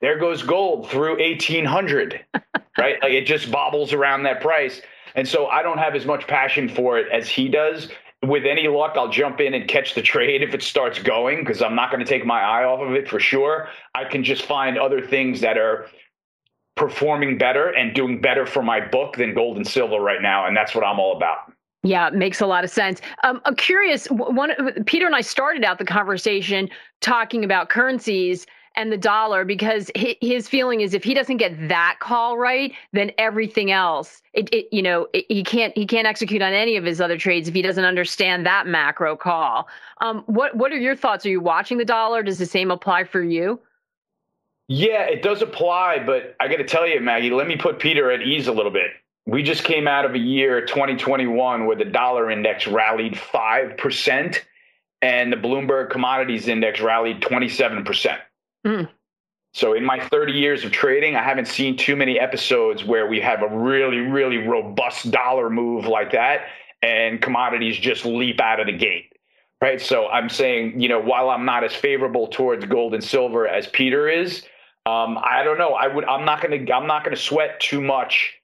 there 0.00 0.18
goes 0.18 0.42
gold 0.42 0.88
through 0.90 1.18
1800, 1.18 2.24
right? 2.78 3.02
Like 3.02 3.12
it 3.12 3.26
just 3.26 3.50
bobbles 3.50 3.92
around 3.92 4.22
that 4.22 4.40
price. 4.40 4.80
And 5.14 5.28
so 5.28 5.48
I 5.48 5.62
don't 5.62 5.78
have 5.78 5.94
as 5.94 6.06
much 6.06 6.26
passion 6.26 6.70
for 6.70 6.98
it 6.98 7.06
as 7.12 7.28
he 7.28 7.48
does. 7.48 7.90
With 8.22 8.46
any 8.46 8.66
luck, 8.66 8.94
I'll 8.96 9.10
jump 9.10 9.40
in 9.40 9.52
and 9.52 9.68
catch 9.68 9.94
the 9.94 10.00
trade 10.00 10.42
if 10.42 10.54
it 10.54 10.62
starts 10.62 10.98
going 10.98 11.40
because 11.40 11.60
I'm 11.60 11.74
not 11.74 11.90
going 11.90 12.02
to 12.02 12.08
take 12.08 12.24
my 12.24 12.40
eye 12.40 12.64
off 12.64 12.80
of 12.80 12.94
it 12.94 13.08
for 13.08 13.20
sure. 13.20 13.68
I 13.94 14.04
can 14.04 14.24
just 14.24 14.44
find 14.46 14.78
other 14.78 15.02
things 15.06 15.42
that 15.42 15.58
are 15.58 15.86
performing 16.76 17.38
better 17.38 17.70
and 17.70 17.94
doing 17.94 18.20
better 18.20 18.46
for 18.46 18.62
my 18.62 18.86
book 18.86 19.16
than 19.16 19.34
gold 19.34 19.56
and 19.56 19.66
silver 19.66 19.98
right 19.98 20.22
now. 20.22 20.46
And 20.46 20.56
that's 20.56 20.74
what 20.74 20.84
I'm 20.84 21.00
all 21.00 21.16
about. 21.16 21.52
Yeah, 21.82 22.10
makes 22.10 22.40
a 22.40 22.46
lot 22.46 22.64
of 22.64 22.70
sense. 22.70 23.00
Um, 23.22 23.40
I'm 23.44 23.54
curious. 23.54 24.06
One, 24.06 24.52
Peter 24.84 25.06
and 25.06 25.14
I 25.14 25.20
started 25.20 25.64
out 25.64 25.78
the 25.78 25.84
conversation 25.84 26.68
talking 27.00 27.44
about 27.44 27.68
currencies 27.68 28.46
and 28.74 28.92
the 28.92 28.98
dollar 28.98 29.44
because 29.44 29.90
his 29.94 30.48
feeling 30.48 30.82
is 30.82 30.92
if 30.92 31.02
he 31.02 31.14
doesn't 31.14 31.38
get 31.38 31.68
that 31.68 31.96
call 32.00 32.36
right, 32.36 32.72
then 32.92 33.10
everything 33.16 33.70
else, 33.70 34.20
it, 34.34 34.52
it 34.52 34.66
you 34.70 34.82
know, 34.82 35.06
it, 35.14 35.24
he 35.28 35.42
can't 35.42 35.76
he 35.76 35.86
can't 35.86 36.06
execute 36.06 36.42
on 36.42 36.52
any 36.52 36.76
of 36.76 36.84
his 36.84 37.00
other 37.00 37.16
trades 37.16 37.48
if 37.48 37.54
he 37.54 37.62
doesn't 37.62 37.84
understand 37.84 38.44
that 38.44 38.66
macro 38.66 39.16
call. 39.16 39.68
Um, 40.00 40.24
what 40.26 40.56
what 40.56 40.72
are 40.72 40.78
your 40.78 40.96
thoughts? 40.96 41.24
Are 41.24 41.30
you 41.30 41.40
watching 41.40 41.78
the 41.78 41.84
dollar? 41.84 42.22
Does 42.22 42.38
the 42.38 42.46
same 42.46 42.70
apply 42.70 43.04
for 43.04 43.22
you? 43.22 43.60
Yeah, 44.68 45.02
it 45.02 45.22
does 45.22 45.42
apply, 45.42 46.00
but 46.04 46.34
I 46.40 46.48
got 46.48 46.56
to 46.56 46.64
tell 46.64 46.86
you, 46.86 47.00
Maggie, 47.00 47.30
let 47.30 47.46
me 47.46 47.56
put 47.56 47.78
Peter 47.78 48.10
at 48.10 48.22
ease 48.22 48.48
a 48.48 48.52
little 48.52 48.72
bit. 48.72 48.90
We 49.26 49.42
just 49.42 49.64
came 49.64 49.86
out 49.86 50.04
of 50.04 50.14
a 50.14 50.18
year 50.18 50.64
2021 50.64 51.66
where 51.66 51.76
the 51.76 51.84
dollar 51.84 52.30
index 52.30 52.66
rallied 52.66 53.14
5% 53.14 54.40
and 55.02 55.32
the 55.32 55.36
Bloomberg 55.36 55.90
Commodities 55.90 56.48
Index 56.48 56.80
rallied 56.80 57.20
27%. 57.20 58.18
Mm. 58.66 58.88
So, 59.52 59.72
in 59.72 59.84
my 59.84 60.00
30 60.08 60.32
years 60.32 60.64
of 60.64 60.72
trading, 60.72 61.16
I 61.16 61.22
haven't 61.22 61.48
seen 61.48 61.76
too 61.76 61.96
many 61.96 62.18
episodes 62.20 62.84
where 62.84 63.06
we 63.06 63.20
have 63.20 63.42
a 63.42 63.48
really, 63.48 63.98
really 63.98 64.38
robust 64.38 65.10
dollar 65.10 65.48
move 65.48 65.86
like 65.86 66.12
that 66.12 66.46
and 66.82 67.22
commodities 67.22 67.78
just 67.78 68.04
leap 68.04 68.40
out 68.40 68.60
of 68.60 68.66
the 68.66 68.76
gate 68.76 69.12
right? 69.60 69.80
So 69.80 70.08
I'm 70.08 70.28
saying, 70.28 70.80
you 70.80 70.88
know, 70.88 71.00
while 71.00 71.30
I'm 71.30 71.44
not 71.44 71.64
as 71.64 71.74
favorable 71.74 72.28
towards 72.28 72.64
gold 72.66 72.94
and 72.94 73.02
silver 73.02 73.48
as 73.48 73.66
Peter 73.68 74.08
is, 74.08 74.44
um, 74.86 75.18
I 75.18 75.42
don't 75.42 75.58
know. 75.58 75.74
I 75.74 75.88
would. 75.88 76.04
I'm 76.04 76.24
not 76.24 76.40
gonna. 76.40 76.58
I'm 76.72 76.86
not 76.86 77.02
gonna 77.02 77.16
sweat 77.16 77.58
too 77.58 77.80
much. 77.80 78.34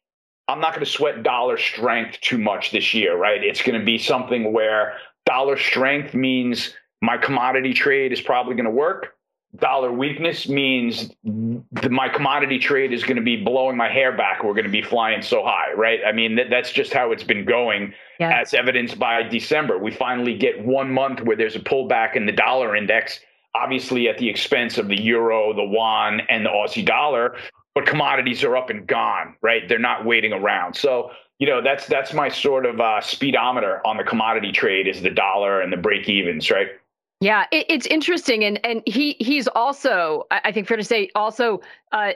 I'm 0.48 0.60
not 0.60 0.74
gonna 0.74 0.86
sweat 0.86 1.22
dollar 1.22 1.56
strength 1.56 2.20
too 2.20 2.36
much 2.36 2.72
this 2.72 2.92
year, 2.92 3.16
right? 3.16 3.42
It's 3.42 3.62
gonna 3.62 3.84
be 3.84 3.96
something 3.96 4.52
where 4.52 4.94
dollar 5.24 5.56
strength 5.56 6.14
means 6.14 6.74
my 7.00 7.16
commodity 7.16 7.72
trade 7.72 8.12
is 8.12 8.20
probably 8.20 8.56
gonna 8.56 8.70
work. 8.70 9.14
Dollar 9.56 9.92
weakness 9.92 10.48
means 10.48 11.10
the, 11.22 11.90
my 11.90 12.08
commodity 12.08 12.58
trade 12.58 12.90
is 12.90 13.04
going 13.04 13.18
to 13.18 13.22
be 13.22 13.36
blowing 13.36 13.76
my 13.76 13.90
hair 13.90 14.16
back. 14.16 14.42
We're 14.42 14.54
going 14.54 14.64
to 14.64 14.70
be 14.70 14.80
flying 14.80 15.20
so 15.20 15.44
high, 15.44 15.74
right? 15.76 16.00
I 16.06 16.10
mean, 16.10 16.36
that, 16.36 16.46
that's 16.48 16.72
just 16.72 16.94
how 16.94 17.12
it's 17.12 17.22
been 17.22 17.44
going, 17.44 17.92
yeah. 18.18 18.40
as 18.40 18.54
evidenced 18.54 18.98
by 18.98 19.22
December. 19.24 19.76
We 19.76 19.90
finally 19.90 20.38
get 20.38 20.64
one 20.64 20.90
month 20.90 21.20
where 21.20 21.36
there's 21.36 21.54
a 21.54 21.60
pullback 21.60 22.16
in 22.16 22.24
the 22.24 22.32
dollar 22.32 22.74
index 22.74 23.20
obviously 23.54 24.08
at 24.08 24.18
the 24.18 24.28
expense 24.28 24.78
of 24.78 24.88
the 24.88 25.00
euro, 25.00 25.52
the 25.52 25.62
yuan, 25.62 26.20
and 26.28 26.44
the 26.44 26.50
Aussie 26.50 26.84
dollar. 26.84 27.36
But 27.74 27.86
commodities 27.86 28.44
are 28.44 28.56
up 28.56 28.68
and 28.68 28.86
gone, 28.86 29.34
right? 29.40 29.66
They're 29.66 29.78
not 29.78 30.04
waiting 30.04 30.32
around. 30.32 30.74
So 30.74 31.10
you 31.38 31.46
know 31.48 31.62
that's 31.62 31.86
that's 31.86 32.12
my 32.12 32.28
sort 32.28 32.66
of 32.66 32.80
uh, 32.80 33.00
speedometer 33.00 33.84
on 33.86 33.96
the 33.96 34.04
commodity 34.04 34.52
trade 34.52 34.86
is 34.86 35.02
the 35.02 35.10
dollar 35.10 35.60
and 35.60 35.72
the 35.72 35.76
break 35.76 36.08
evens, 36.08 36.50
right? 36.50 36.68
Yeah, 37.20 37.46
it, 37.50 37.66
it's 37.68 37.86
interesting, 37.86 38.44
and 38.44 38.64
and 38.64 38.82
he 38.86 39.16
he's 39.18 39.48
also 39.48 40.26
I 40.30 40.52
think 40.52 40.68
fair 40.68 40.76
to 40.76 40.84
say 40.84 41.10
also. 41.14 41.60
Uh, 41.90 42.12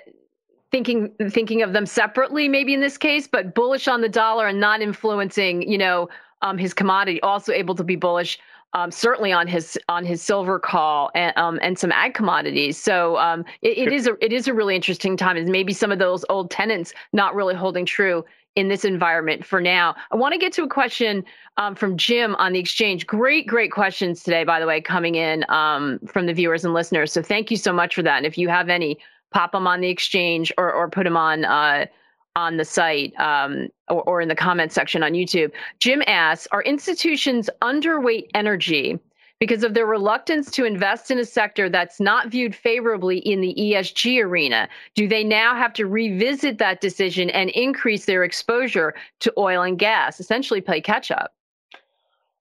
thinking 0.72 1.12
thinking 1.30 1.62
of 1.62 1.72
them 1.72 1.86
separately 1.86 2.48
maybe 2.48 2.74
in 2.74 2.80
this 2.80 2.98
case 2.98 3.28
but 3.28 3.54
bullish 3.54 3.86
on 3.86 4.00
the 4.00 4.08
dollar 4.08 4.48
and 4.48 4.58
not 4.58 4.82
influencing 4.82 5.62
you 5.62 5.78
know 5.78 6.08
um, 6.42 6.58
his 6.58 6.74
commodity 6.74 7.20
also 7.20 7.52
able 7.52 7.76
to 7.76 7.84
be 7.84 7.94
bullish 7.94 8.36
um, 8.72 8.90
certainly 8.90 9.32
on 9.32 9.46
his 9.46 9.78
on 9.88 10.04
his 10.04 10.22
silver 10.22 10.58
call 10.58 11.10
and 11.14 11.36
um, 11.36 11.58
and 11.62 11.78
some 11.78 11.92
ag 11.92 12.14
commodities. 12.14 12.76
So 12.76 13.16
um, 13.18 13.44
it, 13.62 13.78
it 13.78 13.92
is 13.92 14.06
a 14.06 14.24
it 14.24 14.32
is 14.32 14.48
a 14.48 14.54
really 14.54 14.74
interesting 14.74 15.16
time, 15.16 15.36
and 15.36 15.48
maybe 15.48 15.72
some 15.72 15.92
of 15.92 15.98
those 15.98 16.24
old 16.28 16.50
tenants 16.50 16.92
not 17.12 17.34
really 17.34 17.54
holding 17.54 17.86
true 17.86 18.24
in 18.56 18.68
this 18.68 18.84
environment 18.84 19.44
for 19.44 19.60
now. 19.60 19.94
I 20.10 20.16
want 20.16 20.32
to 20.32 20.38
get 20.38 20.52
to 20.54 20.64
a 20.64 20.68
question 20.68 21.24
um, 21.58 21.74
from 21.74 21.96
Jim 21.96 22.34
on 22.36 22.54
the 22.54 22.58
exchange. 22.58 23.06
Great, 23.06 23.46
great 23.46 23.70
questions 23.70 24.22
today, 24.22 24.44
by 24.44 24.58
the 24.60 24.66
way, 24.66 24.80
coming 24.80 25.14
in 25.14 25.44
um, 25.50 25.98
from 26.06 26.24
the 26.24 26.32
viewers 26.32 26.64
and 26.64 26.72
listeners. 26.72 27.12
So 27.12 27.22
thank 27.22 27.50
you 27.50 27.58
so 27.58 27.72
much 27.72 27.94
for 27.94 28.02
that. 28.02 28.16
And 28.16 28.26
if 28.26 28.38
you 28.38 28.48
have 28.48 28.70
any, 28.70 28.98
pop 29.30 29.52
them 29.52 29.66
on 29.66 29.80
the 29.80 29.88
exchange 29.88 30.52
or 30.58 30.72
or 30.72 30.88
put 30.88 31.04
them 31.04 31.16
on. 31.16 31.44
Uh, 31.44 31.86
on 32.36 32.58
the 32.58 32.64
site 32.64 33.18
um, 33.18 33.68
or, 33.88 34.02
or 34.02 34.20
in 34.20 34.28
the 34.28 34.36
comment 34.36 34.70
section 34.70 35.02
on 35.02 35.12
YouTube. 35.12 35.50
Jim 35.80 36.02
asks 36.06 36.46
Are 36.52 36.62
institutions 36.62 37.50
underweight 37.62 38.28
energy 38.34 39.00
because 39.40 39.64
of 39.64 39.74
their 39.74 39.86
reluctance 39.86 40.50
to 40.50 40.64
invest 40.64 41.10
in 41.10 41.18
a 41.18 41.24
sector 41.24 41.68
that's 41.68 41.98
not 41.98 42.28
viewed 42.28 42.54
favorably 42.54 43.18
in 43.18 43.40
the 43.40 43.54
ESG 43.58 44.22
arena? 44.22 44.68
Do 44.94 45.08
they 45.08 45.24
now 45.24 45.54
have 45.56 45.72
to 45.74 45.86
revisit 45.86 46.58
that 46.58 46.80
decision 46.80 47.30
and 47.30 47.50
increase 47.50 48.04
their 48.04 48.22
exposure 48.22 48.94
to 49.20 49.32
oil 49.36 49.62
and 49.62 49.78
gas, 49.78 50.20
essentially 50.20 50.60
play 50.60 50.80
catch 50.80 51.10
up? 51.10 51.34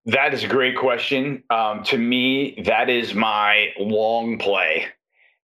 That 0.06 0.34
is 0.34 0.44
a 0.44 0.48
great 0.48 0.78
question. 0.78 1.42
Um, 1.50 1.84
to 1.86 1.98
me, 1.98 2.62
that 2.66 2.90
is 2.90 3.16
my 3.16 3.70
long 3.80 4.38
play 4.38 4.88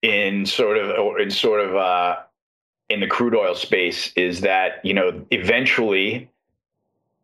in 0.02 0.46
sort 0.46 0.78
of 0.78 1.18
in 1.20 1.30
sort 1.30 1.60
of 1.60 1.76
uh, 1.76 2.16
in 2.88 3.00
the 3.00 3.06
crude 3.06 3.34
oil 3.34 3.54
space 3.54 4.12
is 4.16 4.40
that 4.42 4.80
you 4.84 4.94
know 4.94 5.24
eventually 5.30 6.30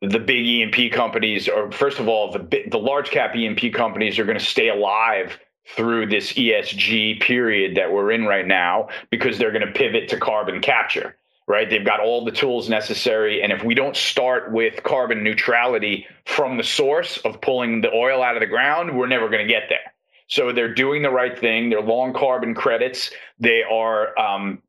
the 0.00 0.18
big 0.18 0.44
E&P 0.44 0.90
companies 0.90 1.48
or 1.48 1.70
first 1.70 1.98
of 1.98 2.08
all 2.08 2.32
the 2.32 2.64
the 2.70 2.78
large 2.78 3.10
cap 3.10 3.34
E&P 3.36 3.70
companies 3.70 4.18
are 4.18 4.24
going 4.24 4.38
to 4.38 4.44
stay 4.44 4.68
alive 4.68 5.38
through 5.76 6.06
this 6.06 6.32
ESG 6.32 7.20
period 7.20 7.76
that 7.76 7.92
we're 7.92 8.10
in 8.10 8.24
right 8.24 8.46
now 8.46 8.88
because 9.10 9.38
they're 9.38 9.52
going 9.52 9.66
to 9.66 9.72
pivot 9.72 10.08
to 10.08 10.18
carbon 10.18 10.60
capture 10.60 11.16
right 11.46 11.70
they've 11.70 11.84
got 11.84 12.00
all 12.00 12.24
the 12.24 12.32
tools 12.32 12.68
necessary 12.68 13.42
and 13.42 13.52
if 13.52 13.62
we 13.62 13.74
don't 13.74 13.96
start 13.96 14.52
with 14.52 14.82
carbon 14.82 15.22
neutrality 15.22 16.06
from 16.26 16.56
the 16.56 16.64
source 16.64 17.18
of 17.18 17.40
pulling 17.40 17.80
the 17.80 17.92
oil 17.92 18.22
out 18.22 18.36
of 18.36 18.40
the 18.40 18.46
ground 18.46 18.96
we're 18.98 19.06
never 19.06 19.28
going 19.28 19.46
to 19.46 19.52
get 19.52 19.64
there 19.68 19.92
So 20.28 20.50
they're 20.52 20.72
doing 20.72 21.02
the 21.02 21.10
right 21.10 21.38
thing. 21.38 21.68
They're 21.68 21.82
long 21.82 22.14
carbon 22.14 22.54
credits. 22.54 23.10
They 23.38 23.62
are 23.62 24.18
um, 24.18 24.62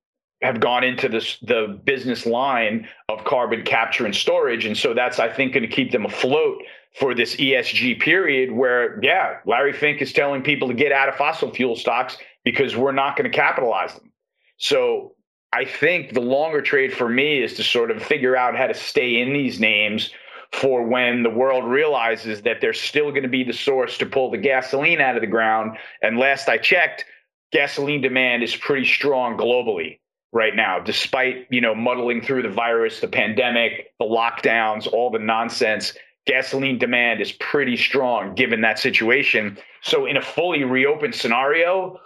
have 0.44 0.60
gone 0.60 0.84
into 0.84 1.08
this 1.08 1.38
the 1.42 1.80
business 1.86 2.26
line 2.26 2.88
of 3.10 3.24
carbon 3.24 3.64
capture 3.64 4.06
and 4.06 4.16
storage, 4.16 4.66
and 4.66 4.78
so 4.78 4.94
that's 4.94 5.18
I 5.18 5.30
think 5.30 5.54
going 5.54 5.68
to 5.68 5.74
keep 5.74 5.92
them 5.92 6.06
afloat 6.06 6.62
for 7.00 7.16
this 7.16 7.36
ESG 7.38 8.02
period. 8.02 8.52
Where 8.52 9.00
yeah, 9.02 9.38
Larry 9.46 9.74
Fink 9.74 10.02
is 10.02 10.12
telling 10.12 10.44
people 10.44 10.68
to 10.68 10.74
get 10.74 10.92
out 10.92 11.10
of 11.10 11.16
fossil 11.16 11.52
fuel 11.52 11.76
stocks 11.76 12.18
because 12.44 12.76
we're 12.76 12.92
not 12.92 13.16
going 13.16 13.32
to 13.32 13.36
capitalize 13.36 13.96
them. 13.96 14.12
So 14.58 15.16
I 15.54 15.66
think 15.66 16.14
the 16.14 16.22
longer 16.22 16.62
trade 16.62 16.94
for 16.94 17.08
me 17.08 17.42
is 17.42 17.54
to 17.56 17.64
sort 17.64 17.90
of 17.90 18.04
figure 18.04 18.36
out 18.36 18.58
how 18.58 18.68
to 18.68 18.74
stay 18.74 19.22
in 19.22 19.32
these 19.32 19.60
names 19.60 20.12
for 20.52 20.84
when 20.86 21.24
the 21.24 21.30
world 21.30 21.66
realizes 21.66 22.42
that 22.44 22.62
they're 22.62 22.74
still 22.74 23.10
going 23.10 23.24
to 23.24 23.30
be 23.30 23.44
the 23.44 23.54
source 23.54 23.98
to 23.98 24.06
pull 24.06 24.30
the 24.30 24.38
gasoline 24.38 25.02
out 25.02 25.16
of 25.16 25.22
the 25.22 25.28
ground. 25.28 25.78
And 26.02 26.20
last 26.20 26.48
I 26.48 26.58
checked, 26.58 27.06
gasoline 27.52 28.02
demand 28.02 28.44
is 28.44 28.56
pretty 28.56 28.86
strong 28.86 29.38
globally 29.38 30.00
right 30.34 30.56
now, 30.56 30.80
despite 30.80 31.48
you 31.50 31.62
know 31.62 31.74
muddling 31.74 32.22
through 32.22 32.42
the 32.42 32.50
virus, 32.50 33.00
the 33.00 33.08
pandemic, 33.08 33.94
the 34.00 34.06
lockdowns, 34.06 34.92
all 34.92 35.10
the 35.10 35.20
nonsense. 35.20 35.94
Gasoline 36.26 36.78
demand 36.78 37.20
is 37.20 37.34
pretty 37.34 37.76
strong 37.76 38.34
given 38.34 38.62
that 38.62 38.80
situation. 38.80 39.58
So, 39.82 40.06
in 40.06 40.16
a 40.16 40.22
fully 40.22 40.64
reopened 40.64 41.16
scenario, 41.16 42.00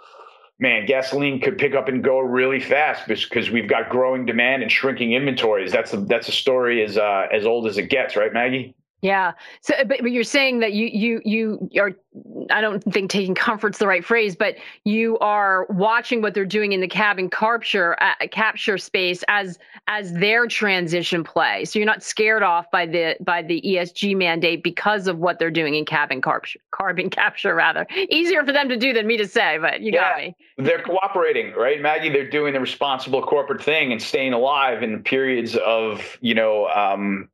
man, 0.58 0.86
gasoline 0.86 1.40
could 1.40 1.56
pick 1.56 1.74
up 1.74 1.86
and 1.88 2.02
go 2.02 2.18
really 2.18 2.58
fast 2.58 3.06
because 3.06 3.50
we've 3.50 3.68
got 3.68 3.90
growing 3.90 4.26
demand 4.26 4.62
and 4.62 4.72
shrinking 4.72 5.12
inventories. 5.12 5.70
That's 5.70 5.92
a, 5.92 5.98
that's 5.98 6.28
a 6.28 6.32
story 6.32 6.82
as 6.82 6.98
uh, 6.98 7.26
as 7.32 7.46
old 7.46 7.66
as 7.68 7.78
it 7.78 7.84
gets, 7.84 8.16
right, 8.16 8.32
Maggie? 8.32 8.74
Yeah. 9.00 9.32
So, 9.60 9.74
but, 9.86 9.98
but 10.00 10.10
you're 10.10 10.24
saying 10.24 10.58
that 10.58 10.72
you 10.72 10.86
you 10.86 11.20
you 11.24 11.80
are 11.80 11.92
I 12.50 12.60
don't 12.60 12.82
think 12.92 13.10
taking 13.10 13.34
comfort's 13.34 13.78
the 13.78 13.86
right 13.86 14.04
phrase, 14.04 14.34
but 14.34 14.56
you 14.84 15.18
are 15.20 15.66
watching 15.70 16.20
what 16.20 16.34
they're 16.34 16.44
doing 16.44 16.72
in 16.72 16.80
the 16.80 16.88
carbon 16.88 17.30
capture 17.30 17.96
uh, 18.02 18.14
capture 18.32 18.76
space 18.76 19.22
as 19.28 19.58
as 19.86 20.12
their 20.14 20.48
transition 20.48 21.22
play. 21.22 21.64
So 21.64 21.78
you're 21.78 21.86
not 21.86 22.02
scared 22.02 22.42
off 22.42 22.68
by 22.72 22.86
the 22.86 23.16
by 23.20 23.42
the 23.42 23.62
ESG 23.64 24.16
mandate 24.16 24.64
because 24.64 25.06
of 25.06 25.18
what 25.18 25.38
they're 25.38 25.50
doing 25.50 25.76
in 25.76 25.84
carbon 25.84 26.20
capture. 26.20 26.58
Carbon 26.70 27.10
capture, 27.10 27.56
rather 27.56 27.86
easier 28.08 28.44
for 28.44 28.52
them 28.52 28.68
to 28.68 28.76
do 28.76 28.92
than 28.92 29.06
me 29.06 29.16
to 29.16 29.26
say, 29.26 29.58
but 29.58 29.80
you 29.80 29.92
yeah, 29.92 30.10
got 30.10 30.18
me. 30.18 30.36
they're 30.58 30.82
cooperating, 30.82 31.52
right, 31.54 31.82
Maggie? 31.82 32.08
They're 32.08 32.30
doing 32.30 32.52
the 32.52 32.60
responsible 32.60 33.20
corporate 33.20 33.60
thing 33.60 33.90
and 33.90 34.00
staying 34.00 34.32
alive 34.32 34.84
in 34.84 35.02
periods 35.02 35.56
of 35.56 36.18
you 36.20 36.34
know. 36.34 36.68
Um, 36.68 37.28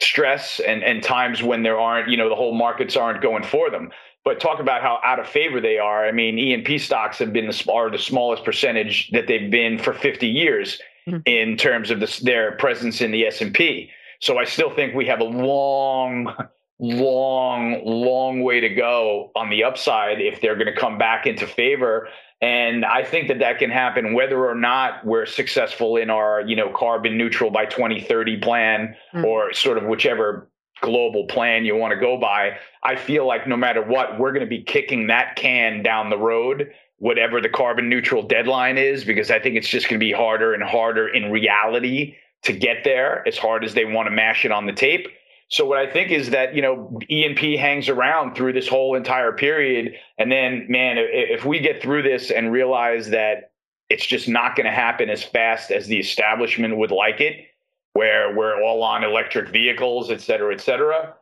stress 0.00 0.60
and, 0.60 0.82
and 0.82 1.02
times 1.02 1.42
when 1.42 1.62
there 1.62 1.78
aren't, 1.78 2.08
you 2.08 2.16
know, 2.16 2.28
the 2.28 2.34
whole 2.34 2.54
markets 2.54 2.96
aren't 2.96 3.22
going 3.22 3.42
for 3.42 3.70
them. 3.70 3.90
But 4.24 4.40
talk 4.40 4.58
about 4.58 4.82
how 4.82 4.98
out 5.04 5.20
of 5.20 5.28
favor 5.28 5.60
they 5.60 5.78
are. 5.78 6.06
I 6.06 6.12
mean, 6.12 6.38
E&P 6.38 6.78
stocks 6.78 7.18
have 7.18 7.32
been 7.32 7.46
the, 7.46 7.72
are 7.72 7.90
the 7.90 7.98
smallest 7.98 8.44
percentage 8.44 9.10
that 9.12 9.28
they've 9.28 9.50
been 9.50 9.78
for 9.78 9.92
50 9.92 10.26
years 10.26 10.80
mm-hmm. 11.08 11.20
in 11.26 11.56
terms 11.56 11.90
of 11.90 12.00
this, 12.00 12.18
their 12.18 12.52
presence 12.52 13.00
in 13.00 13.12
the 13.12 13.24
S&P. 13.26 13.90
So 14.20 14.38
I 14.38 14.44
still 14.44 14.74
think 14.74 14.94
we 14.94 15.06
have 15.06 15.20
a 15.20 15.24
long, 15.24 16.34
long, 16.78 17.82
long 17.84 18.42
way 18.42 18.60
to 18.60 18.68
go 18.68 19.30
on 19.36 19.48
the 19.48 19.62
upside 19.62 20.20
if 20.20 20.40
they're 20.40 20.56
going 20.56 20.72
to 20.72 20.78
come 20.78 20.98
back 20.98 21.26
into 21.26 21.46
favor. 21.46 22.08
And 22.40 22.84
I 22.84 23.02
think 23.02 23.28
that 23.28 23.38
that 23.38 23.58
can 23.58 23.70
happen 23.70 24.12
whether 24.12 24.46
or 24.46 24.54
not 24.54 25.04
we're 25.06 25.24
successful 25.24 25.96
in 25.96 26.10
our, 26.10 26.42
you 26.42 26.54
know, 26.54 26.70
carbon 26.70 27.16
neutral 27.16 27.50
by 27.50 27.64
2030 27.64 28.36
plan 28.38 28.94
mm. 29.14 29.24
or 29.24 29.54
sort 29.54 29.78
of 29.78 29.84
whichever 29.84 30.50
global 30.82 31.26
plan 31.26 31.64
you 31.64 31.74
want 31.74 31.92
to 31.92 32.00
go 32.00 32.18
by. 32.18 32.58
I 32.82 32.96
feel 32.96 33.26
like 33.26 33.46
no 33.46 33.56
matter 33.56 33.82
what, 33.82 34.18
we're 34.18 34.32
going 34.32 34.44
to 34.44 34.46
be 34.46 34.62
kicking 34.62 35.06
that 35.06 35.36
can 35.36 35.82
down 35.82 36.10
the 36.10 36.18
road, 36.18 36.72
whatever 36.98 37.40
the 37.40 37.48
carbon 37.48 37.88
neutral 37.88 38.22
deadline 38.22 38.76
is, 38.76 39.04
because 39.04 39.30
I 39.30 39.38
think 39.38 39.56
it's 39.56 39.68
just 39.68 39.88
going 39.88 39.98
to 39.98 40.04
be 40.04 40.12
harder 40.12 40.52
and 40.52 40.62
harder 40.62 41.08
in 41.08 41.30
reality 41.30 42.16
to 42.42 42.52
get 42.52 42.84
there 42.84 43.26
as 43.26 43.38
hard 43.38 43.64
as 43.64 43.72
they 43.72 43.86
want 43.86 44.06
to 44.06 44.10
mash 44.10 44.44
it 44.44 44.52
on 44.52 44.66
the 44.66 44.72
tape. 44.72 45.08
So 45.48 45.64
what 45.64 45.78
I 45.78 45.90
think 45.90 46.10
is 46.10 46.30
that 46.30 46.54
you 46.54 46.62
know 46.62 46.98
E&P 47.08 47.56
hangs 47.56 47.88
around 47.88 48.34
through 48.34 48.52
this 48.52 48.66
whole 48.66 48.94
entire 48.96 49.32
period, 49.32 49.94
and 50.18 50.30
then 50.30 50.66
man, 50.68 50.96
if 50.98 51.44
we 51.44 51.60
get 51.60 51.80
through 51.80 52.02
this 52.02 52.30
and 52.30 52.52
realize 52.52 53.10
that 53.10 53.52
it's 53.88 54.04
just 54.04 54.28
not 54.28 54.56
going 54.56 54.66
to 54.66 54.72
happen 54.72 55.08
as 55.08 55.22
fast 55.22 55.70
as 55.70 55.86
the 55.86 55.98
establishment 55.98 56.76
would 56.76 56.90
like 56.90 57.20
it, 57.20 57.46
where 57.92 58.34
we're 58.34 58.60
all 58.60 58.82
on 58.82 59.04
electric 59.04 59.48
vehicles, 59.48 60.10
et 60.10 60.20
cetera, 60.20 60.52
et 60.52 60.60
cetera, 60.60 61.14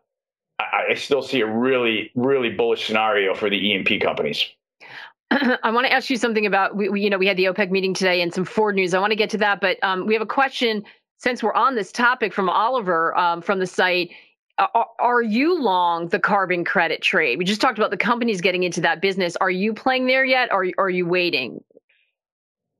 I, 0.58 0.92
I 0.92 0.94
still 0.94 1.22
see 1.22 1.40
a 1.40 1.46
really, 1.46 2.10
really 2.14 2.50
bullish 2.50 2.86
scenario 2.86 3.34
for 3.34 3.50
the 3.50 3.56
E&P 3.56 3.98
companies. 3.98 4.42
I 5.30 5.70
want 5.70 5.86
to 5.86 5.92
ask 5.92 6.08
you 6.10 6.16
something 6.16 6.46
about 6.46 6.76
we, 6.76 6.88
we, 6.88 7.00
you 7.00 7.10
know 7.10 7.18
we 7.18 7.26
had 7.26 7.36
the 7.36 7.44
OPEC 7.46 7.70
meeting 7.70 7.92
today 7.92 8.22
and 8.22 8.32
some 8.32 8.44
Ford 8.44 8.74
news. 8.74 8.94
I 8.94 9.00
want 9.00 9.10
to 9.10 9.16
get 9.16 9.30
to 9.30 9.38
that, 9.38 9.60
but 9.60 9.82
um, 9.82 10.06
we 10.06 10.14
have 10.14 10.22
a 10.22 10.26
question 10.26 10.84
since 11.18 11.42
we're 11.42 11.54
on 11.54 11.74
this 11.74 11.92
topic 11.92 12.32
from 12.32 12.48
Oliver 12.48 13.16
um, 13.16 13.40
from 13.40 13.58
the 13.58 13.66
site, 13.66 14.10
are, 14.58 14.86
are, 15.00 15.22
you 15.22 15.60
long 15.60 16.08
the 16.08 16.18
carbon 16.18 16.64
credit 16.64 17.02
trade? 17.02 17.38
We 17.38 17.44
just 17.44 17.60
talked 17.60 17.78
about 17.78 17.90
the 17.90 17.96
companies 17.96 18.40
getting 18.40 18.62
into 18.62 18.80
that 18.82 19.00
business. 19.00 19.36
Are 19.36 19.50
you 19.50 19.74
playing 19.74 20.06
there 20.06 20.24
yet, 20.24 20.52
or, 20.52 20.66
are 20.78 20.90
you 20.90 21.06
waiting? 21.06 21.62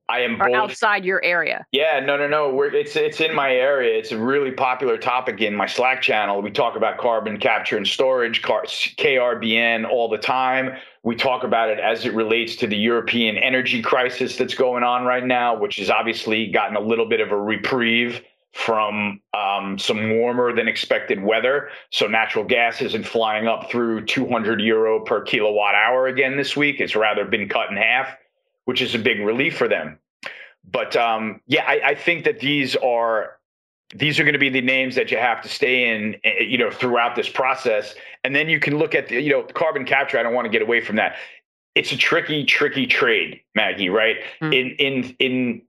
I 0.07 0.19
am 0.19 0.39
or 0.39 0.55
outside 0.55 1.03
your 1.03 1.23
area. 1.23 1.65
Yeah, 1.71 1.99
no, 1.99 2.15
no, 2.15 2.27
no. 2.27 2.53
We're, 2.53 2.67
it's 2.67 2.95
it's 2.95 3.21
in 3.21 3.33
my 3.33 3.51
area. 3.51 3.97
It's 3.97 4.11
a 4.11 4.17
really 4.17 4.51
popular 4.51 4.97
topic 4.97 5.41
in 5.41 5.55
my 5.55 5.65
Slack 5.65 6.01
channel. 6.01 6.41
We 6.41 6.51
talk 6.51 6.75
about 6.75 6.99
carbon 6.99 7.39
capture 7.39 7.75
and 7.75 7.87
storage, 7.87 8.43
KRBN, 8.43 9.89
all 9.89 10.07
the 10.07 10.19
time. 10.19 10.75
We 11.03 11.15
talk 11.15 11.43
about 11.43 11.69
it 11.69 11.79
as 11.79 12.05
it 12.05 12.13
relates 12.13 12.55
to 12.57 12.67
the 12.67 12.77
European 12.77 13.37
energy 13.37 13.81
crisis 13.81 14.37
that's 14.37 14.53
going 14.53 14.83
on 14.83 15.05
right 15.05 15.25
now, 15.25 15.57
which 15.57 15.77
has 15.77 15.89
obviously 15.89 16.47
gotten 16.51 16.75
a 16.75 16.81
little 16.81 17.07
bit 17.07 17.19
of 17.19 17.31
a 17.31 17.39
reprieve 17.39 18.21
from 18.53 19.19
um, 19.33 19.77
some 19.77 20.17
warmer 20.17 20.53
than 20.55 20.67
expected 20.67 21.21
weather. 21.21 21.69
So 21.89 22.07
natural 22.07 22.45
gas 22.45 22.81
isn't 22.81 23.05
flying 23.05 23.47
up 23.47 23.69
through 23.69 24.05
200 24.05 24.61
euro 24.61 25.03
per 25.03 25.21
kilowatt 25.21 25.75
hour 25.75 26.07
again 26.07 26.37
this 26.37 26.55
week. 26.55 26.79
It's 26.79 26.95
rather 26.95 27.25
been 27.25 27.49
cut 27.49 27.69
in 27.69 27.77
half 27.77 28.15
which 28.65 28.81
is 28.81 28.93
a 28.93 28.99
big 28.99 29.19
relief 29.19 29.57
for 29.57 29.67
them. 29.67 29.99
But 30.69 30.95
um, 30.95 31.41
yeah, 31.47 31.63
I, 31.65 31.81
I 31.85 31.95
think 31.95 32.25
that 32.25 32.39
these 32.39 32.75
are 32.75 33.37
these 33.93 34.19
are 34.19 34.23
going 34.23 34.33
to 34.33 34.39
be 34.39 34.49
the 34.49 34.61
names 34.61 34.95
that 34.95 35.11
you 35.11 35.17
have 35.17 35.41
to 35.43 35.49
stay 35.49 35.95
in, 35.95 36.15
eh, 36.23 36.41
you 36.41 36.57
know, 36.57 36.71
throughout 36.71 37.15
this 37.15 37.29
process. 37.29 37.93
And 38.23 38.35
then 38.35 38.49
you 38.49 38.59
can 38.59 38.77
look 38.77 38.95
at 38.95 39.07
the, 39.07 39.21
you 39.21 39.29
know, 39.29 39.43
carbon 39.43 39.85
capture. 39.85 40.17
I 40.17 40.23
don't 40.23 40.33
want 40.33 40.45
to 40.45 40.49
get 40.49 40.63
away 40.63 40.81
from 40.81 40.95
that. 40.95 41.15
It's 41.75 41.91
a 41.91 41.97
tricky, 41.97 42.45
tricky 42.45 42.87
trade, 42.87 43.41
Maggie. 43.53 43.89
Right? 43.89 44.17
Mm. 44.41 44.53
In 44.53 44.75
in 44.77 45.15
in 45.19 45.61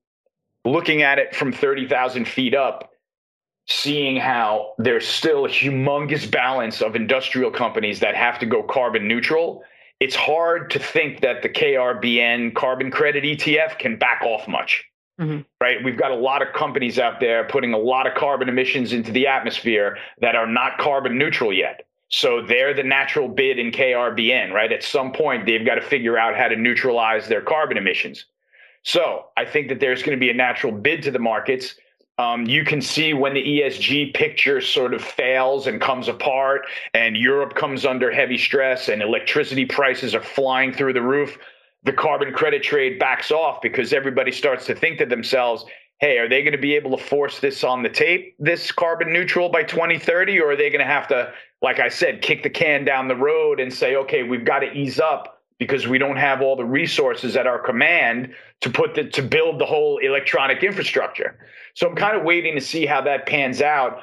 looking 0.64 1.02
at 1.02 1.18
it 1.18 1.34
from 1.34 1.52
thirty 1.52 1.86
thousand 1.86 2.26
feet 2.26 2.54
up, 2.54 2.92
seeing 3.66 4.16
how 4.16 4.72
there's 4.78 5.06
still 5.06 5.44
a 5.44 5.48
humongous 5.48 6.30
balance 6.30 6.80
of 6.80 6.96
industrial 6.96 7.50
companies 7.50 8.00
that 8.00 8.14
have 8.14 8.38
to 8.38 8.46
go 8.46 8.62
carbon 8.62 9.06
neutral 9.06 9.62
it's 10.00 10.14
hard 10.14 10.70
to 10.70 10.78
think 10.78 11.20
that 11.20 11.42
the 11.42 11.48
KRBN 11.48 12.54
carbon 12.54 12.90
credit 12.90 13.24
ETF 13.24 13.78
can 13.78 13.96
back 13.96 14.22
off 14.22 14.46
much. 14.46 14.84
Mm-hmm. 15.20 15.40
Right? 15.60 15.82
We've 15.82 15.96
got 15.96 16.10
a 16.10 16.16
lot 16.16 16.42
of 16.42 16.52
companies 16.52 16.98
out 16.98 17.20
there 17.20 17.44
putting 17.44 17.72
a 17.72 17.78
lot 17.78 18.06
of 18.06 18.14
carbon 18.14 18.48
emissions 18.48 18.92
into 18.92 19.10
the 19.12 19.26
atmosphere 19.26 19.96
that 20.20 20.36
are 20.36 20.46
not 20.46 20.76
carbon 20.76 21.16
neutral 21.16 21.52
yet. 21.52 21.86
So 22.08 22.42
they're 22.42 22.74
the 22.74 22.82
natural 22.82 23.26
bid 23.26 23.58
in 23.58 23.72
KRBN, 23.72 24.52
right? 24.52 24.70
At 24.70 24.82
some 24.82 25.12
point, 25.12 25.46
they've 25.46 25.64
got 25.64 25.76
to 25.76 25.80
figure 25.80 26.18
out 26.18 26.36
how 26.36 26.48
to 26.48 26.56
neutralize 26.56 27.26
their 27.28 27.40
carbon 27.40 27.78
emissions. 27.78 28.26
So 28.82 29.26
I 29.36 29.44
think 29.44 29.68
that 29.68 29.80
there's 29.80 30.02
going 30.02 30.16
to 30.16 30.20
be 30.20 30.30
a 30.30 30.34
natural 30.34 30.72
bid 30.72 31.02
to 31.04 31.10
the 31.10 31.18
markets. 31.18 31.74
Um, 32.18 32.46
you 32.46 32.64
can 32.64 32.80
see 32.80 33.12
when 33.12 33.34
the 33.34 33.42
ESG 33.42 34.14
picture 34.14 34.60
sort 34.60 34.94
of 34.94 35.02
fails 35.02 35.66
and 35.66 35.80
comes 35.80 36.08
apart, 36.08 36.62
and 36.94 37.16
Europe 37.16 37.54
comes 37.54 37.84
under 37.84 38.10
heavy 38.10 38.38
stress, 38.38 38.88
and 38.88 39.02
electricity 39.02 39.66
prices 39.66 40.14
are 40.14 40.22
flying 40.22 40.72
through 40.72 40.94
the 40.94 41.02
roof. 41.02 41.36
The 41.84 41.92
carbon 41.92 42.32
credit 42.32 42.62
trade 42.62 42.98
backs 42.98 43.30
off 43.30 43.60
because 43.60 43.92
everybody 43.92 44.32
starts 44.32 44.64
to 44.66 44.74
think 44.74 44.98
to 44.98 45.06
themselves, 45.06 45.66
hey, 46.00 46.18
are 46.18 46.28
they 46.28 46.42
going 46.42 46.52
to 46.52 46.58
be 46.58 46.74
able 46.74 46.96
to 46.96 47.04
force 47.04 47.38
this 47.38 47.62
on 47.62 47.82
the 47.82 47.88
tape, 47.88 48.34
this 48.38 48.72
carbon 48.72 49.12
neutral 49.12 49.50
by 49.50 49.62
2030? 49.62 50.40
Or 50.40 50.52
are 50.52 50.56
they 50.56 50.70
going 50.70 50.84
to 50.84 50.90
have 50.90 51.06
to, 51.08 51.32
like 51.60 51.80
I 51.80 51.88
said, 51.88 52.22
kick 52.22 52.42
the 52.42 52.50
can 52.50 52.84
down 52.84 53.08
the 53.08 53.16
road 53.16 53.60
and 53.60 53.72
say, 53.72 53.94
okay, 53.96 54.22
we've 54.22 54.44
got 54.44 54.60
to 54.60 54.72
ease 54.72 54.98
up 54.98 55.35
because 55.58 55.86
we 55.86 55.98
don't 55.98 56.16
have 56.16 56.42
all 56.42 56.56
the 56.56 56.64
resources 56.64 57.36
at 57.36 57.46
our 57.46 57.58
command 57.58 58.34
to 58.60 58.70
put 58.70 58.94
the, 58.94 59.04
to 59.10 59.22
build 59.22 59.58
the 59.58 59.66
whole 59.66 59.98
electronic 59.98 60.62
infrastructure. 60.62 61.38
So 61.74 61.88
I'm 61.88 61.96
kind 61.96 62.16
of 62.16 62.24
waiting 62.24 62.54
to 62.54 62.60
see 62.60 62.86
how 62.86 63.00
that 63.02 63.26
pans 63.26 63.62
out. 63.62 64.00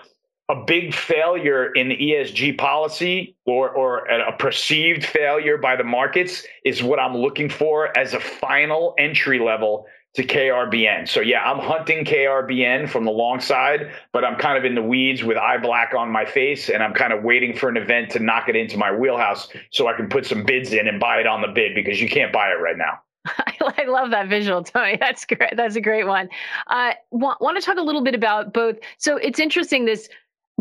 A 0.50 0.64
big 0.66 0.94
failure 0.94 1.72
in 1.72 1.88
the 1.88 1.96
ESG 1.96 2.58
policy 2.58 3.36
or, 3.46 3.70
or 3.70 4.06
a 4.06 4.36
perceived 4.36 5.06
failure 5.06 5.58
by 5.58 5.78
the 5.78 5.86
markets 5.86 6.44
is 6.66 6.84
what 6.84 7.00
I'm 7.00 7.16
looking 7.16 7.50
for 7.50 7.98
as 7.98 8.14
a 8.14 8.20
final 8.20 8.94
entry 8.98 9.40
level 9.40 9.86
to 10.14 10.24
KRBN. 10.24 11.08
So 11.08 11.22
yeah, 11.22 11.42
I'm 11.44 11.60
hunting 11.60 12.06
KRBN 12.06 12.88
from 12.90 13.04
the 13.04 13.12
long 13.12 13.40
side, 13.40 13.92
but 14.12 14.24
I'm 14.24 14.38
kind 14.38 14.58
of 14.58 14.66
in 14.66 14.76
the 14.76 14.82
weeds 14.82 15.24
with 15.24 15.38
eye 15.38 15.58
black 15.58 15.94
on 15.96 16.12
my 16.12 16.26
face, 16.26 16.70
and 16.70 16.84
I'm 16.84 16.94
kind 16.94 17.12
of 17.14 17.24
waiting 17.24 17.56
for 17.56 17.70
an 17.70 17.78
event 17.78 18.12
to 18.12 18.20
knock 18.20 18.48
it 18.48 18.56
into 18.56 18.78
my 18.78 18.92
wheelhouse 18.92 19.50
so 19.72 19.88
I 19.88 19.94
can 19.94 20.10
put 20.10 20.26
some 20.26 20.44
bids 20.44 20.72
in 20.74 20.88
and 20.88 21.00
buy 21.00 21.18
it 21.18 21.28
on 21.28 21.42
the 21.42 21.48
bid 21.48 21.74
because 21.74 22.00
you 22.00 22.10
can't 22.10 22.32
buy 22.32 22.50
it 22.50 22.62
right 22.62 22.78
now. 22.78 23.00
I 23.26 23.86
love 23.86 24.12
that 24.12 24.28
visual, 24.28 24.64
Tony. 24.64 24.98
That's 25.00 25.26
great. 25.26 25.56
That's 25.56 25.76
a 25.76 25.82
great 25.82 26.06
one. 26.06 26.30
Uh, 26.68 26.92
want, 27.12 27.42
want 27.42 27.58
to 27.58 27.66
talk 27.66 27.78
a 27.78 27.82
little 27.82 28.04
bit 28.04 28.16
about 28.16 28.54
both. 28.54 28.78
So 28.98 29.18
it's 29.18 29.40
interesting 29.40 29.86
this 29.86 30.10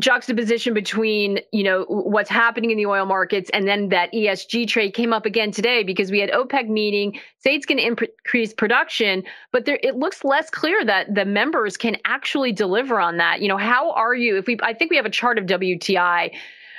juxtaposition 0.01 0.73
between 0.73 1.39
you 1.53 1.63
know 1.63 1.85
what's 1.89 2.31
happening 2.31 2.71
in 2.71 2.79
the 2.79 2.87
oil 2.87 3.05
markets 3.05 3.51
and 3.53 3.69
then 3.69 3.91
that 3.91 4.11
ESG 4.13 4.67
trade 4.67 4.95
came 4.95 5.13
up 5.13 5.27
again 5.27 5.51
today 5.51 5.83
because 5.83 6.11
we 6.11 6.19
had 6.19 6.31
OPEC 6.31 6.69
meeting 6.69 7.21
say 7.39 7.55
it's 7.55 7.67
going 7.67 7.77
to 7.77 7.85
increase 7.85 8.55
production 8.55 9.23
but 9.53 9.67
there 9.67 9.79
it 9.83 9.97
looks 9.97 10.25
less 10.25 10.49
clear 10.49 10.83
that 10.83 11.15
the 11.15 11.27
members 11.27 11.77
can 11.77 11.97
actually 12.07 12.53
deliver 12.53 12.99
on 12.99 13.19
that. 13.19 13.43
You 13.43 13.49
know 13.49 13.59
how 13.59 13.93
are 13.93 14.15
you 14.15 14.39
if 14.39 14.47
we 14.47 14.57
I 14.63 14.73
think 14.73 14.91
we 14.91 14.97
have 14.97 15.05
a 15.05 15.11
chart 15.11 15.39
of 15.39 15.45
WTI 15.45 16.33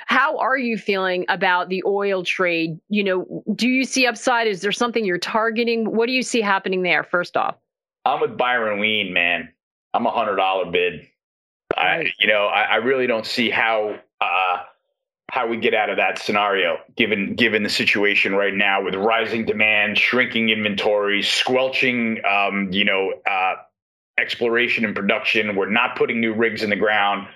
how 0.06 0.36
are 0.38 0.58
you 0.58 0.76
feeling 0.76 1.24
about 1.28 1.70
the 1.70 1.82
oil 1.86 2.24
trade? 2.24 2.80
You 2.88 3.04
know 3.04 3.44
do 3.54 3.68
you 3.68 3.84
see 3.84 4.08
upside? 4.08 4.48
Is 4.48 4.60
there 4.60 4.72
something 4.72 5.04
you're 5.04 5.18
targeting? 5.18 5.94
What 5.94 6.06
do 6.06 6.12
you 6.12 6.22
see 6.24 6.40
happening 6.40 6.82
there 6.82 7.04
first 7.04 7.36
off? 7.36 7.54
I'm 8.04 8.20
with 8.20 8.36
Byron 8.36 8.80
Wien 8.80 9.12
man. 9.12 9.50
I'm 9.94 10.04
a 10.04 10.10
hundred 10.10 10.34
dollar 10.34 10.68
bid 10.68 11.06
I, 11.76 12.12
you 12.18 12.26
know, 12.26 12.46
I, 12.46 12.62
I, 12.62 12.76
really 12.76 13.06
don't 13.06 13.26
see 13.26 13.50
how 13.50 13.98
uh, 14.20 14.58
how 15.30 15.48
we 15.48 15.56
get 15.56 15.74
out 15.74 15.90
of 15.90 15.96
that 15.96 16.18
scenario, 16.18 16.78
given 16.96 17.34
given 17.34 17.62
the 17.62 17.68
situation 17.68 18.34
right 18.34 18.54
now 18.54 18.82
with 18.84 18.94
rising 18.94 19.44
demand, 19.44 19.98
shrinking 19.98 20.50
inventory, 20.50 21.22
squelching, 21.22 22.20
um, 22.24 22.68
you 22.72 22.84
know, 22.84 23.12
uh, 23.28 23.54
exploration 24.18 24.84
and 24.84 24.94
production. 24.94 25.56
We're 25.56 25.70
not 25.70 25.96
putting 25.96 26.20
new 26.20 26.34
rigs 26.34 26.62
in 26.62 26.70
the 26.70 26.76
ground. 26.76 27.26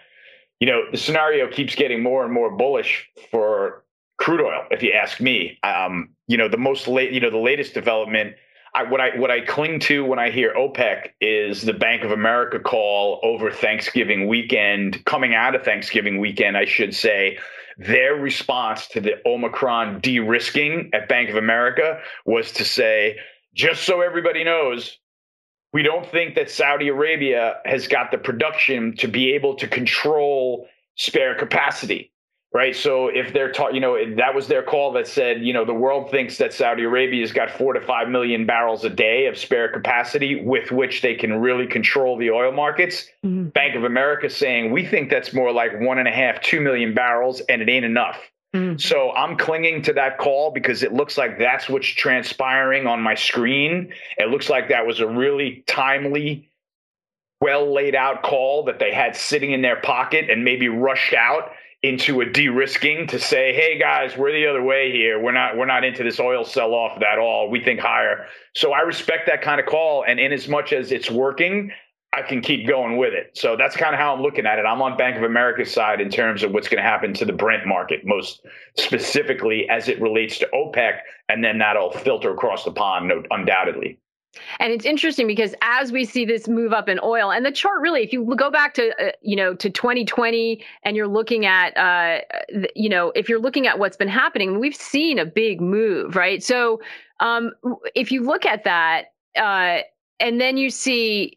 You 0.61 0.67
know, 0.67 0.83
the 0.91 0.99
scenario 0.99 1.51
keeps 1.51 1.75
getting 1.75 2.03
more 2.03 2.25
and 2.25 2.33
more 2.33 2.51
bullish 2.51 3.09
for 3.31 3.85
crude 4.19 4.41
oil. 4.41 4.65
If 4.71 4.83
you 4.83 4.93
ask 4.93 5.21
me, 5.21 5.59
um, 5.63 6.11
you 6.27 6.37
know, 6.37 6.49
the 6.49 6.57
most 6.57 6.89
late, 6.89 7.13
you 7.13 7.21
know, 7.21 7.31
the 7.31 7.37
latest 7.39 7.75
development 7.75 8.35
I, 8.75 8.85
what 8.85 9.01
I 9.01 9.17
what 9.17 9.31
I 9.31 9.41
cling 9.41 9.81
to 9.81 10.05
when 10.05 10.19
I 10.19 10.31
hear 10.31 10.53
OPEC 10.55 11.11
is 11.21 11.63
the 11.63 11.73
Bank 11.73 12.05
of 12.05 12.11
America 12.11 12.59
call 12.59 13.21
over 13.23 13.51
Thanksgiving 13.51 14.27
weekend, 14.29 15.05
coming 15.05 15.35
out 15.35 15.55
of 15.55 15.63
Thanksgiving 15.63 16.19
weekend, 16.19 16.57
I 16.57 16.65
should 16.65 16.95
say. 16.95 17.39
Their 17.79 18.15
response 18.17 18.89
to 18.89 19.01
the 19.01 19.15
Omicron 19.25 20.01
de-risking 20.01 20.91
at 20.93 21.09
Bank 21.09 21.31
of 21.31 21.37
America 21.37 22.01
was 22.27 22.51
to 22.53 22.65
say, 22.65 23.17
just 23.55 23.85
so 23.85 24.01
everybody 24.01 24.43
knows, 24.43 24.99
we 25.73 25.83
don't 25.83 26.07
think 26.07 26.35
that 26.35 26.51
Saudi 26.51 26.89
Arabia 26.89 27.59
has 27.65 27.87
got 27.87 28.11
the 28.11 28.19
production 28.19 28.97
to 28.97 29.07
be 29.07 29.33
able 29.33 29.55
to 29.57 29.69
control 29.69 30.67
spare 30.97 31.37
capacity 31.37 32.11
right? 32.53 32.75
So 32.75 33.09
if 33.09 33.33
they're 33.33 33.53
taught, 33.53 33.75
you 33.75 33.81
know, 33.81 33.97
that 34.17 34.35
was 34.35 34.49
their 34.49 34.63
call 34.63 34.93
that 34.93 35.07
said, 35.07 35.43
you 35.43 35.53
know, 35.53 35.65
the 35.65 35.75
world 35.75 36.11
thinks 36.11 36.39
that 36.39 36.55
Saudi 36.55 36.85
Arabia's 36.85 37.33
got 37.33 37.51
four 37.51 37.75
to 37.75 37.81
five 37.81 38.09
million 38.09 38.47
barrels 38.47 38.85
a 38.85 38.91
day 38.91 39.27
of 39.27 39.37
spare 39.37 39.71
capacity 39.71 40.43
with 40.43 40.73
which 40.73 41.03
they 41.03 41.15
can 41.15 41.41
really 41.41 41.67
control 41.67 42.17
the 42.17 42.31
oil 42.31 42.53
markets. 42.53 43.07
Mm-hmm. 43.25 43.49
Bank 43.51 43.77
of 43.77 43.85
America 43.85 44.31
saying 44.31 44.73
we 44.73 44.87
think 44.87 45.11
that's 45.11 45.35
more 45.35 45.53
like 45.53 45.79
one 45.81 45.99
and 45.99 46.09
a 46.09 46.11
half, 46.11 46.41
two 46.41 46.61
million 46.61 46.95
barrels, 46.95 47.41
and 47.49 47.61
it 47.61 47.69
ain't 47.69 47.85
enough. 47.85 48.19
Mm-hmm. 48.55 48.79
So 48.79 49.13
I'm 49.13 49.37
clinging 49.37 49.83
to 49.83 49.93
that 49.93 50.17
call 50.17 50.51
because 50.51 50.83
it 50.83 50.95
looks 50.95 51.19
like 51.19 51.39
that's 51.39 51.69
what's 51.69 51.87
transpiring 51.87 52.87
on 52.87 53.03
my 53.03 53.15
screen. 53.15 53.93
It 54.17 54.31
looks 54.31 54.49
like 54.49 54.71
that 54.71 54.87
was 54.87 55.01
a 55.01 55.07
really 55.07 55.65
timely, 55.67 56.51
well 57.43 57.73
laid 57.73 57.95
out 57.95 58.23
call 58.23 58.65
that 58.65 58.79
they 58.79 58.91
had 58.91 59.15
sitting 59.15 59.53
in 59.53 59.61
their 59.61 59.77
pocket 59.77 60.31
and 60.31 60.45
maybe 60.45 60.69
rushed 60.71 61.13
out 61.13 61.53
into 61.83 62.21
a 62.21 62.27
de-risking 62.27 63.07
to 63.07 63.19
say, 63.19 63.53
"Hey 63.53 63.79
guys, 63.79 64.17
we're 64.17 64.33
the 64.33 64.47
other 64.47 64.63
way 64.63 64.91
here. 64.91 65.21
We're 65.21 65.33
not 65.33 65.57
we're 65.57 65.67
not 65.67 65.85
into 65.85 66.03
this 66.03 66.19
oil 66.19 66.45
sell-off 66.45 67.01
at 67.03 67.19
all. 67.19 67.51
We 67.51 67.63
think 67.63 67.81
higher." 67.81 68.27
So 68.55 68.73
I 68.73 68.81
respect 68.81 69.27
that 69.27 69.43
kind 69.43 69.61
of 69.61 69.67
call, 69.67 70.05
and 70.07 70.19
in 70.19 70.33
as 70.33 70.49
much 70.49 70.73
as 70.73 70.91
it's 70.91 71.11
working, 71.11 71.71
I 72.13 72.23
can 72.23 72.41
keep 72.41 72.67
going 72.67 72.97
with 72.97 73.13
it. 73.13 73.37
So 73.37 73.55
that's 73.57 73.77
kind 73.77 73.95
of 73.95 74.01
how 74.01 74.15
I'm 74.15 74.23
looking 74.23 74.47
at 74.47 74.59
it. 74.59 74.63
I'm 74.63 74.83
on 74.83 74.97
Bank 74.97 75.17
of 75.17 75.23
America's 75.23 75.71
side 75.71 76.01
in 76.01 76.11
terms 76.11 76.43
of 76.43 76.53
what's 76.53 76.67
going 76.67 76.83
to 76.83 76.89
happen 76.89 77.13
to 77.15 77.25
the 77.25 77.33
Brent 77.33 77.67
market, 77.67 78.01
most 78.05 78.45
specifically 78.77 79.69
as 79.69 79.89
it 79.89 80.01
relates 80.01 80.39
to 80.39 80.49
OPEC, 80.53 81.01
and 81.29 81.45
then 81.45 81.59
that'll 81.59 81.93
filter 81.93 82.33
across 82.33 82.65
the 82.65 82.73
pond, 82.73 83.13
undoubtedly. 83.31 83.99
And 84.59 84.73
it's 84.73 84.85
interesting 84.85 85.27
because 85.27 85.55
as 85.63 85.93
we 85.93 86.05
see 86.05 86.25
this 86.25 86.49
move 86.49 86.73
up 86.73 86.89
in 86.89 86.99
oil, 87.03 87.31
and 87.31 87.45
the 87.45 87.53
chart 87.53 87.81
really, 87.81 88.03
if 88.03 88.13
you 88.13 88.25
go 88.37 88.51
back 88.51 88.75
to 88.75 88.91
uh, 89.03 89.13
you 89.23 89.37
know 89.37 89.55
to 89.55 89.71
2020, 89.71 90.65
and 90.83 90.97
you're 90.97 91.09
looking 91.09 91.47
at 91.47 91.77
uh, 91.77 92.21
you 92.75 92.89
know 92.89 93.13
if 93.15 93.29
you're 93.29 93.41
looking 93.41 93.67
at 93.67 93.79
what's 93.79 93.97
been 93.97 94.09
happening, 94.09 94.59
we've 94.59 94.77
seen 94.77 95.19
a 95.19 95.27
big 95.27 95.61
move, 95.61 96.17
right? 96.17 96.43
So 96.43 96.81
um, 97.21 97.53
if 97.95 98.13
you 98.13 98.23
look 98.23 98.47
at 98.47 98.65
that, 98.65 99.13
uh, 99.37 99.83
and 100.21 100.41
then 100.41 100.57
you 100.57 100.71
see 100.71 101.37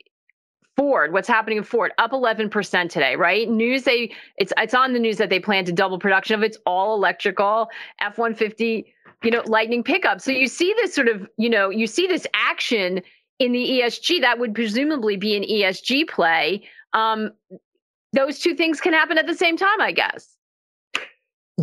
Ford, 0.78 1.14
what's 1.14 1.28
happening 1.28 1.58
in 1.58 1.64
Ford, 1.64 1.92
up 1.98 2.12
11% 2.12 2.90
today, 2.90 3.16
right? 3.16 3.50
News 3.50 3.84
they 3.84 4.12
it's 4.38 4.54
it's 4.58 4.74
on 4.74 4.94
the 4.94 5.00
news 5.00 5.18
that 5.18 5.30
they 5.30 5.40
plan 5.40 5.66
to 5.66 5.72
double 5.72 6.00
production 6.00 6.36
of 6.36 6.44
its 6.44 6.58
all 6.66 6.96
electrical 6.96 7.70
F150 8.02 8.86
you 9.24 9.32
know, 9.32 9.44
lightning 9.46 9.84
pickup. 9.84 10.22
So 10.22 10.32
you 10.32 10.48
see 10.48 10.74
this 10.78 10.94
sort 10.94 11.08
of, 11.08 11.28
you 11.38 11.50
know, 11.50 11.70
you 11.70 11.88
see 11.88 12.08
this 12.08 12.26
action 12.34 13.02
in 13.40 13.52
the 13.52 13.82
ESG 13.82 14.22
that 14.22 14.40
would 14.40 14.54
presumably 14.54 15.18
be 15.18 15.36
an 15.36 15.44
ESG 15.44 16.08
play. 16.08 16.64
Um, 16.94 17.32
those 18.14 18.40
two 18.40 18.56
things 18.56 18.82
can 18.82 18.94
happen 18.94 19.18
at 19.18 19.28
the 19.28 19.36
same 19.36 19.58
time, 19.58 19.80
I 19.80 19.92
guess. 19.92 20.36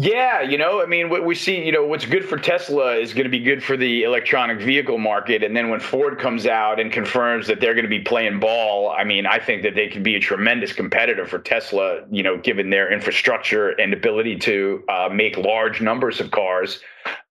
Yeah, 0.01 0.43
you 0.43 0.59
know, 0.59 0.81
I 0.81 0.87
mean, 0.87 1.11
what 1.11 1.25
we 1.25 1.35
see, 1.35 1.61
you 1.65 1.73
know, 1.73 1.85
what's 1.85 2.07
good 2.07 2.25
for 2.25 2.39
Tesla 2.39 2.95
is 2.95 3.13
going 3.13 3.25
to 3.25 3.31
be 3.31 3.41
good 3.41 3.65
for 3.65 3.77
the 3.77 4.05
electronic 4.05 4.61
vehicle 4.61 4.99
market. 4.99 5.43
And 5.43 5.57
then 5.57 5.71
when 5.71 5.81
Ford 5.81 6.21
comes 6.21 6.47
out 6.47 6.79
and 6.79 6.93
confirms 6.93 7.49
that 7.49 7.61
they're 7.61 7.75
going 7.75 7.85
to 7.85 7.91
be 7.91 7.99
playing 7.99 8.39
ball, 8.39 8.95
I 8.97 9.03
mean, 9.03 9.27
I 9.27 9.41
think 9.41 9.65
that 9.65 9.75
they 9.75 9.89
could 9.89 10.05
be 10.05 10.15
a 10.15 10.21
tremendous 10.21 10.73
competitor 10.73 11.27
for 11.27 11.41
Tesla, 11.41 12.05
you 12.13 12.23
know, 12.23 12.39
given 12.39 12.71
their 12.71 12.93
infrastructure 12.93 13.71
and 13.71 13.93
ability 13.93 14.39
to 14.39 14.85
uh, 14.89 15.09
make 15.13 15.37
large 15.37 15.81
numbers 15.81 16.21
of 16.21 16.31
cars. 16.31 16.79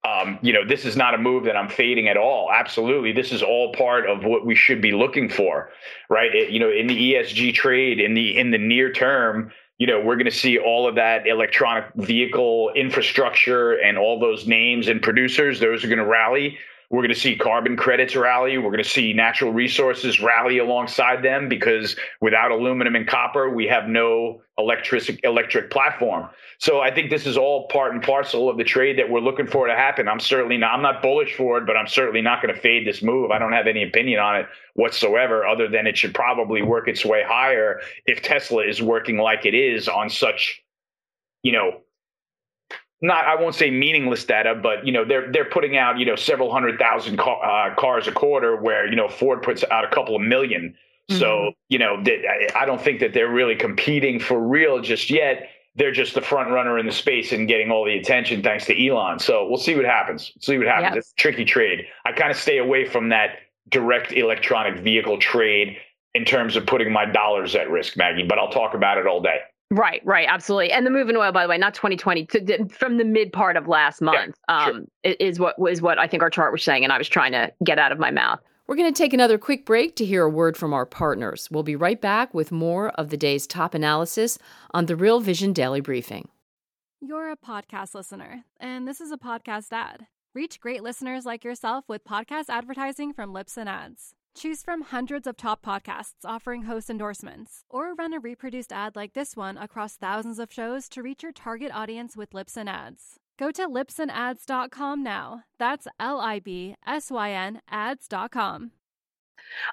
Um, 0.04 0.38
you 0.42 0.52
know, 0.52 0.66
this 0.66 0.84
is 0.84 0.94
not 0.94 1.14
a 1.14 1.18
move 1.18 1.44
that 1.44 1.56
I'm 1.56 1.70
fading 1.70 2.06
at 2.06 2.18
all. 2.18 2.50
Absolutely, 2.52 3.12
this 3.12 3.32
is 3.32 3.42
all 3.42 3.72
part 3.72 4.06
of 4.06 4.24
what 4.24 4.44
we 4.44 4.54
should 4.54 4.82
be 4.82 4.92
looking 4.92 5.30
for, 5.30 5.70
right? 6.10 6.34
It, 6.34 6.50
you 6.50 6.60
know, 6.60 6.70
in 6.70 6.86
the 6.86 7.14
ESG 7.14 7.54
trade 7.54 7.98
in 7.98 8.12
the 8.12 8.36
in 8.36 8.50
the 8.50 8.58
near 8.58 8.92
term, 8.92 9.52
you 9.78 9.86
know, 9.86 10.00
we're 10.00 10.16
going 10.16 10.24
to 10.26 10.30
see 10.30 10.58
all 10.58 10.88
of 10.88 10.96
that 10.96 11.26
electronic 11.26 11.86
vehicle 11.94 12.72
infrastructure 12.74 13.74
and 13.74 13.96
all 13.96 14.18
those 14.18 14.46
names 14.46 14.88
and 14.88 15.00
producers. 15.00 15.60
Those 15.60 15.84
are 15.84 15.88
going 15.88 15.98
to 15.98 16.06
rally. 16.06 16.58
We're 16.90 17.02
going 17.02 17.12
to 17.12 17.20
see 17.20 17.36
carbon 17.36 17.76
credits 17.76 18.16
rally. 18.16 18.56
We're 18.56 18.70
going 18.70 18.82
to 18.82 18.88
see 18.88 19.12
natural 19.12 19.52
resources 19.52 20.20
rally 20.20 20.56
alongside 20.56 21.22
them 21.22 21.46
because 21.46 21.96
without 22.22 22.50
aluminum 22.50 22.96
and 22.96 23.06
copper, 23.06 23.50
we 23.50 23.66
have 23.66 23.88
no 23.88 24.40
electric 24.56 25.20
electric 25.22 25.70
platform. 25.70 26.30
So 26.58 26.80
I 26.80 26.90
think 26.90 27.10
this 27.10 27.26
is 27.26 27.36
all 27.36 27.68
part 27.68 27.92
and 27.92 28.02
parcel 28.02 28.48
of 28.48 28.56
the 28.56 28.64
trade 28.64 28.98
that 28.98 29.10
we're 29.10 29.20
looking 29.20 29.46
for 29.46 29.66
to 29.66 29.74
happen. 29.74 30.08
I'm 30.08 30.18
certainly 30.18 30.56
not 30.56 30.72
I'm 30.72 30.82
not 30.82 31.02
bullish 31.02 31.34
for 31.36 31.58
it, 31.58 31.66
but 31.66 31.76
I'm 31.76 31.86
certainly 31.86 32.22
not 32.22 32.40
going 32.40 32.54
to 32.54 32.60
fade 32.60 32.86
this 32.86 33.02
move. 33.02 33.30
I 33.32 33.38
don't 33.38 33.52
have 33.52 33.66
any 33.66 33.82
opinion 33.82 34.18
on 34.18 34.36
it 34.36 34.46
whatsoever 34.74 35.46
other 35.46 35.68
than 35.68 35.86
it 35.86 35.98
should 35.98 36.14
probably 36.14 36.62
work 36.62 36.88
its 36.88 37.04
way 37.04 37.22
higher 37.22 37.80
if 38.06 38.22
Tesla 38.22 38.62
is 38.62 38.80
working 38.80 39.18
like 39.18 39.44
it 39.44 39.54
is 39.54 39.88
on 39.88 40.08
such 40.08 40.62
you 41.42 41.52
know 41.52 41.82
not 43.00 43.24
I 43.24 43.40
won't 43.40 43.54
say 43.54 43.70
meaningless 43.70 44.24
data, 44.24 44.54
but 44.54 44.86
you 44.86 44.92
know 44.92 45.04
they're 45.04 45.30
they're 45.30 45.44
putting 45.44 45.76
out 45.76 45.98
you 45.98 46.06
know 46.06 46.16
several 46.16 46.50
hundred 46.52 46.78
thousand 46.78 47.16
car, 47.18 47.44
uh, 47.44 47.74
cars 47.74 48.08
a 48.08 48.12
quarter, 48.12 48.56
where 48.56 48.88
you 48.88 48.96
know 48.96 49.08
Ford 49.08 49.42
puts 49.42 49.64
out 49.70 49.84
a 49.84 49.88
couple 49.88 50.16
of 50.16 50.22
1000000 50.22 50.50
mm-hmm. 50.50 51.16
So 51.16 51.52
you 51.68 51.78
know 51.78 52.02
they, 52.02 52.24
I 52.54 52.66
don't 52.66 52.80
think 52.80 53.00
that 53.00 53.14
they're 53.14 53.30
really 53.30 53.56
competing 53.56 54.18
for 54.18 54.40
real 54.40 54.80
just 54.80 55.10
yet. 55.10 55.48
They're 55.76 55.92
just 55.92 56.14
the 56.14 56.22
front 56.22 56.50
runner 56.50 56.76
in 56.76 56.86
the 56.86 56.92
space 56.92 57.30
and 57.30 57.46
getting 57.46 57.70
all 57.70 57.84
the 57.84 57.96
attention 57.96 58.42
thanks 58.42 58.66
to 58.66 58.88
Elon. 58.88 59.20
So 59.20 59.46
we'll 59.46 59.58
see 59.58 59.76
what 59.76 59.84
happens. 59.84 60.32
See 60.40 60.58
what 60.58 60.66
happens. 60.66 60.94
Yep. 60.94 60.96
It's 60.96 61.12
a 61.12 61.14
tricky 61.14 61.44
trade. 61.44 61.86
I 62.04 62.10
kind 62.10 62.32
of 62.32 62.36
stay 62.36 62.58
away 62.58 62.84
from 62.84 63.10
that 63.10 63.36
direct 63.68 64.12
electronic 64.12 64.82
vehicle 64.82 65.18
trade 65.18 65.76
in 66.14 66.24
terms 66.24 66.56
of 66.56 66.66
putting 66.66 66.92
my 66.92 67.04
dollars 67.04 67.54
at 67.54 67.70
risk, 67.70 67.96
Maggie. 67.96 68.26
But 68.26 68.40
I'll 68.40 68.50
talk 68.50 68.74
about 68.74 68.98
it 68.98 69.06
all 69.06 69.20
day. 69.20 69.38
Right, 69.70 70.00
right, 70.04 70.26
absolutely. 70.28 70.72
And 70.72 70.86
the 70.86 70.90
move 70.90 71.10
in 71.10 71.16
oil, 71.16 71.30
by 71.30 71.42
the 71.42 71.48
way, 71.48 71.58
not 71.58 71.74
2020, 71.74 72.26
to, 72.26 72.68
from 72.68 72.96
the 72.96 73.04
mid 73.04 73.32
part 73.32 73.56
of 73.56 73.68
last 73.68 74.00
month, 74.00 74.36
yeah, 74.48 74.66
um, 74.66 74.86
sure. 75.04 75.14
is 75.20 75.38
what 75.38 75.56
is 75.68 75.82
what 75.82 75.98
I 75.98 76.06
think 76.06 76.22
our 76.22 76.30
chart 76.30 76.52
was 76.52 76.62
saying, 76.62 76.84
and 76.84 76.92
I 76.92 76.98
was 76.98 77.08
trying 77.08 77.32
to 77.32 77.52
get 77.64 77.78
out 77.78 77.92
of 77.92 77.98
my 77.98 78.10
mouth. 78.10 78.40
We're 78.66 78.76
going 78.76 78.92
to 78.92 78.96
take 78.98 79.12
another 79.12 79.38
quick 79.38 79.64
break 79.64 79.96
to 79.96 80.04
hear 80.04 80.24
a 80.24 80.30
word 80.30 80.56
from 80.56 80.74
our 80.74 80.84
partners. 80.84 81.48
We'll 81.50 81.62
be 81.62 81.76
right 81.76 82.00
back 82.00 82.34
with 82.34 82.52
more 82.52 82.90
of 82.90 83.08
the 83.08 83.16
day's 83.16 83.46
top 83.46 83.74
analysis 83.74 84.38
on 84.72 84.86
the 84.86 84.96
Real 84.96 85.20
Vision 85.20 85.52
Daily 85.52 85.80
Briefing. 85.80 86.28
You're 87.00 87.30
a 87.30 87.36
podcast 87.36 87.94
listener, 87.94 88.44
and 88.60 88.86
this 88.86 89.00
is 89.00 89.10
a 89.10 89.16
podcast 89.18 89.68
ad. 89.72 90.06
Reach 90.34 90.60
great 90.60 90.82
listeners 90.82 91.24
like 91.24 91.44
yourself 91.44 91.84
with 91.88 92.04
podcast 92.04 92.46
advertising 92.48 93.12
from 93.12 93.32
Libsyn 93.32 93.66
Ads. 93.66 94.14
Choose 94.38 94.62
from 94.62 94.82
hundreds 94.82 95.26
of 95.26 95.36
top 95.36 95.64
podcasts 95.64 96.24
offering 96.24 96.62
host 96.62 96.88
endorsements, 96.88 97.64
or 97.68 97.92
run 97.94 98.14
a 98.14 98.20
reproduced 98.20 98.72
ad 98.72 98.94
like 98.94 99.12
this 99.12 99.36
one 99.36 99.58
across 99.58 99.96
thousands 99.96 100.38
of 100.38 100.52
shows 100.52 100.88
to 100.90 101.02
reach 101.02 101.24
your 101.24 101.32
target 101.32 101.72
audience 101.74 102.16
with 102.16 102.30
Libsyn 102.30 102.68
Ads. 102.68 103.18
Go 103.36 103.50
to 103.50 103.66
libsynads.com 103.66 105.02
now. 105.02 105.42
That's 105.58 105.88
L 105.98 106.20
I 106.20 106.38
B 106.38 106.76
S 106.86 107.10
Y 107.10 107.32
N 107.32 107.60
ads.com. 107.68 108.70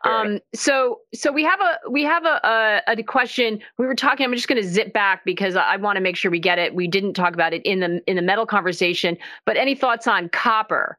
Um, 0.03 0.39
so 0.55 1.01
so 1.13 1.31
we 1.31 1.43
have 1.43 1.61
a 1.61 1.77
we 1.87 2.01
have 2.01 2.25
a, 2.25 2.81
a, 2.87 2.93
a 2.97 3.03
question. 3.03 3.59
We 3.77 3.85
were 3.85 3.93
talking. 3.93 4.25
I'm 4.25 4.33
just 4.33 4.47
going 4.47 4.59
to 4.59 4.67
zip 4.67 4.93
back 4.93 5.25
because 5.25 5.55
I, 5.55 5.73
I 5.73 5.77
want 5.77 5.97
to 5.97 6.01
make 6.01 6.15
sure 6.15 6.31
we 6.31 6.39
get 6.39 6.57
it. 6.57 6.73
We 6.73 6.87
didn't 6.87 7.13
talk 7.13 7.35
about 7.35 7.53
it 7.53 7.61
in 7.65 7.81
the 7.81 8.01
in 8.07 8.15
the 8.15 8.23
metal 8.23 8.47
conversation. 8.47 9.15
But 9.45 9.57
any 9.57 9.75
thoughts 9.75 10.07
on 10.07 10.29
copper? 10.29 10.97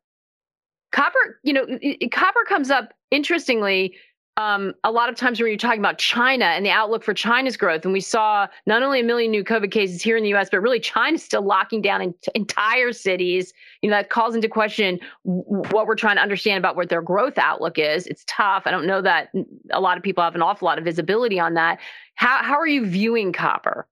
Copper, 0.97 1.39
you 1.43 1.53
know, 1.53 1.67
copper 2.11 2.45
comes 2.49 2.71
up 2.71 2.95
interestingly 3.11 3.95
um, 4.39 4.75
a 4.85 4.91
lot 4.91 5.09
of 5.09 5.17
times 5.17 5.41
when 5.41 5.49
you're 5.49 5.57
talking 5.57 5.81
about 5.81 5.97
China 5.97 6.45
and 6.45 6.65
the 6.65 6.71
outlook 6.71 7.03
for 7.03 7.15
China's 7.15 7.57
growth, 7.57 7.85
and 7.85 7.93
we 7.93 8.01
saw 8.01 8.47
not 8.67 8.83
only 8.83 9.01
a 9.01 9.03
million 9.03 9.31
new 9.31 9.43
COVID 9.43 9.71
cases 9.71 10.03
here 10.03 10.17
in 10.17 10.23
the 10.23 10.29
U.S., 10.31 10.49
but 10.51 10.61
really 10.61 10.81
China's 10.81 11.23
still 11.23 11.43
locking 11.43 11.81
down 11.81 12.03
in, 12.03 12.15
entire 12.35 12.93
cities. 12.93 13.55
You 13.81 13.91
know 13.91 13.97
that 13.97 14.11
calls 14.11 14.35
into 14.35 14.49
question 14.49 15.01
what 15.23 15.87
we're 15.87 15.95
trying 15.95 16.17
to 16.17 16.23
understand 16.23 16.59
about 16.59 16.77
what 16.77 16.91
their 16.91 17.01
growth 17.01 17.39
outlook 17.39 17.79
is. 17.79 18.07
It's 18.07 18.25
tough. 18.27 18.65
I 18.67 18.71
don't 18.71 18.87
know 18.87 19.01
that 19.01 19.31
a 19.71 19.81
lot 19.81 19.97
of 19.97 20.03
people 20.03 20.23
have 20.23 20.35
an 20.35 20.43
awful 20.43 20.67
lot 20.67 20.79
of 20.79 20.85
visibility 20.85 21.41
on 21.41 21.55
that. 21.55 21.79
How 22.17 22.43
how 22.43 22.59
are 22.59 22.67
you 22.67 22.85
viewing 22.85 23.33
copper? 23.33 23.87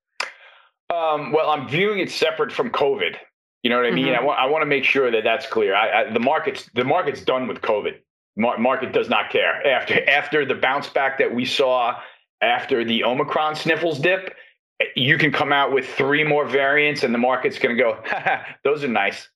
Um, 0.93 1.33
well, 1.33 1.51
I'm 1.51 1.67
viewing 1.69 2.01
it 2.01 2.11
separate 2.11 2.53
from 2.53 2.71
COVID. 2.71 3.17
You 3.65 3.71
know 3.71 3.79
what 3.79 3.87
I 3.87 3.93
mean? 3.93 4.09
Mm-hmm. 4.09 4.21
I 4.21 4.25
want 4.25 4.39
I 4.39 4.47
want 4.47 4.63
to 4.63 4.67
make 4.67 4.85
sure 4.85 5.11
that 5.11 5.25
that's 5.25 5.47
clear. 5.47 5.75
I, 5.75 6.03
I, 6.03 6.13
the 6.13 6.21
market's 6.21 6.69
the 6.75 6.85
market's 6.85 7.23
done 7.23 7.49
with 7.49 7.63
COVID. 7.63 7.95
Mar- 8.37 8.59
market 8.59 8.93
does 8.93 9.09
not 9.09 9.31
care 9.31 9.67
after 9.67 10.09
after 10.09 10.45
the 10.45 10.55
bounce 10.55 10.87
back 10.91 11.19
that 11.19 11.35
we 11.35 11.47
saw 11.47 11.99
after 12.43 12.85
the 12.85 13.05
Omicron 13.05 13.57
sniffles 13.57 13.99
dip. 13.99 14.37
You 14.97 15.17
can 15.17 15.33
come 15.33 15.51
out 15.51 15.73
with 15.73 15.89
three 15.89 16.25
more 16.25 16.47
variants, 16.47 17.05
and 17.05 17.15
the 17.15 17.19
market's 17.19 17.59
going 17.59 17.75
to 17.75 17.83
go. 17.83 18.03
those 18.65 18.85
are 18.85 18.89
nice, 18.89 19.31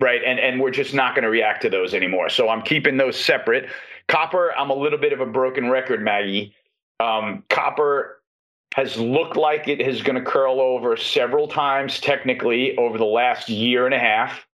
right? 0.00 0.22
And 0.24 0.38
and 0.38 0.60
we're 0.60 0.70
just 0.70 0.94
not 0.94 1.16
going 1.16 1.24
to 1.24 1.30
react 1.30 1.62
to 1.62 1.68
those 1.68 1.94
anymore. 1.94 2.28
So 2.28 2.48
I'm 2.48 2.62
keeping 2.62 2.96
those 2.96 3.18
separate. 3.18 3.68
Copper, 4.06 4.52
I'm 4.56 4.70
a 4.70 4.74
little 4.74 5.00
bit 5.00 5.12
of 5.12 5.18
a 5.18 5.26
broken 5.26 5.68
record, 5.68 6.00
Maggie. 6.00 6.54
Um, 7.00 7.42
copper 7.50 8.22
has 8.74 8.96
looked 8.98 9.36
like 9.36 9.68
it 9.68 9.80
is 9.80 10.02
going 10.02 10.16
to 10.16 10.30
curl 10.30 10.60
over 10.60 10.96
several 10.96 11.46
times 11.46 12.00
technically 12.00 12.76
over 12.76 12.98
the 12.98 13.04
last 13.04 13.48
year 13.48 13.84
and 13.86 13.94
a 13.94 13.98
half. 14.00 14.48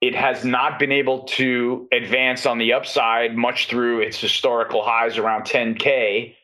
It 0.00 0.14
has 0.14 0.46
not 0.46 0.78
been 0.78 0.92
able 0.92 1.24
to 1.24 1.86
advance 1.92 2.46
on 2.46 2.56
the 2.56 2.72
upside 2.72 3.36
much 3.36 3.68
through 3.68 4.00
its 4.00 4.18
historical 4.18 4.82
highs 4.82 5.18
around 5.18 5.42
10K. 5.42 6.34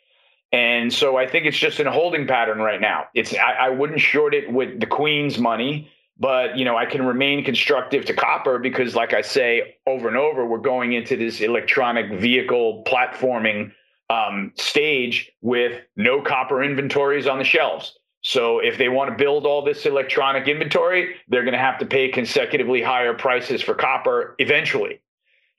And 0.53 0.93
so 0.93 1.17
I 1.17 1.27
think 1.27 1.47
it's 1.47 1.57
just 1.57 1.81
in 1.81 1.87
a 1.87 1.91
holding 1.91 2.27
pattern 2.27 2.59
right 2.59 2.83
now. 2.83 3.07
It's 3.15 3.35
I, 3.35 3.53
I 3.53 3.69
wouldn't 3.71 4.01
short 4.01 4.35
it 4.35 4.53
with 4.53 4.79
the 4.79 4.87
Queen's 4.87 5.39
money, 5.39 5.91
but 6.19 6.59
you 6.59 6.67
know, 6.67 6.77
I 6.77 6.85
can 6.85 7.07
remain 7.07 7.43
constructive 7.47 8.05
to 8.05 8.13
copper 8.13 8.59
because 8.59 8.95
like 8.95 9.15
I 9.15 9.23
say 9.23 9.77
over 9.87 10.07
and 10.07 10.19
over, 10.19 10.45
we're 10.45 10.59
going 10.59 10.93
into 10.93 11.17
this 11.17 11.41
electronic 11.41 12.21
vehicle 12.21 12.85
platforming 12.87 13.73
um, 14.11 14.53
stage 14.57 15.33
with 15.43 15.83
no 15.97 16.23
copper 16.23 16.63
inventories 16.63 17.27
on 17.27 17.39
the 17.39 17.45
shelves. 17.45 17.99
So 18.23 18.59
if 18.59 18.77
they 18.77 18.89
want 18.89 19.11
to 19.11 19.17
build 19.17 19.47
all 19.47 19.65
this 19.65 19.87
electronic 19.87 20.49
inventory, 20.49 21.15
they're 21.29 21.45
going 21.45 21.53
to 21.53 21.59
have 21.59 21.79
to 21.79 21.87
pay 21.87 22.09
consecutively 22.09 22.83
higher 22.83 23.15
prices 23.15 23.63
for 23.63 23.75
copper 23.75 24.35
eventually. 24.39 25.01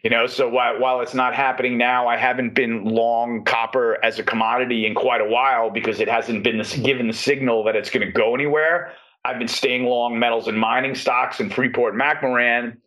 You 0.03 0.09
know, 0.09 0.27
so 0.27 0.47
while, 0.47 0.79
while 0.79 1.01
it's 1.01 1.13
not 1.13 1.33
happening 1.33 1.77
now, 1.77 2.07
I 2.07 2.17
haven't 2.17 2.53
been 2.53 2.83
long 2.83 3.43
copper 3.45 3.97
as 4.03 4.19
a 4.19 4.23
commodity 4.23 4.85
in 4.85 4.93
quite 4.93 5.21
a 5.21 5.25
while 5.25 5.69
because 5.69 5.99
it 5.99 6.07
hasn't 6.07 6.43
been 6.43 6.61
given 6.83 7.07
the 7.07 7.13
signal 7.13 7.63
that 7.63 7.75
it's 7.75 7.89
going 7.89 8.05
to 8.05 8.11
go 8.11 8.35
anywhere. 8.35 8.93
I've 9.25 9.39
been 9.39 9.47
staying 9.47 9.85
long 9.85 10.19
metals 10.19 10.47
and 10.47 10.57
mining 10.57 10.93
stocks 10.93 11.39
and 11.39 11.53
Freeport 11.53 11.95
McMoran 11.95 12.77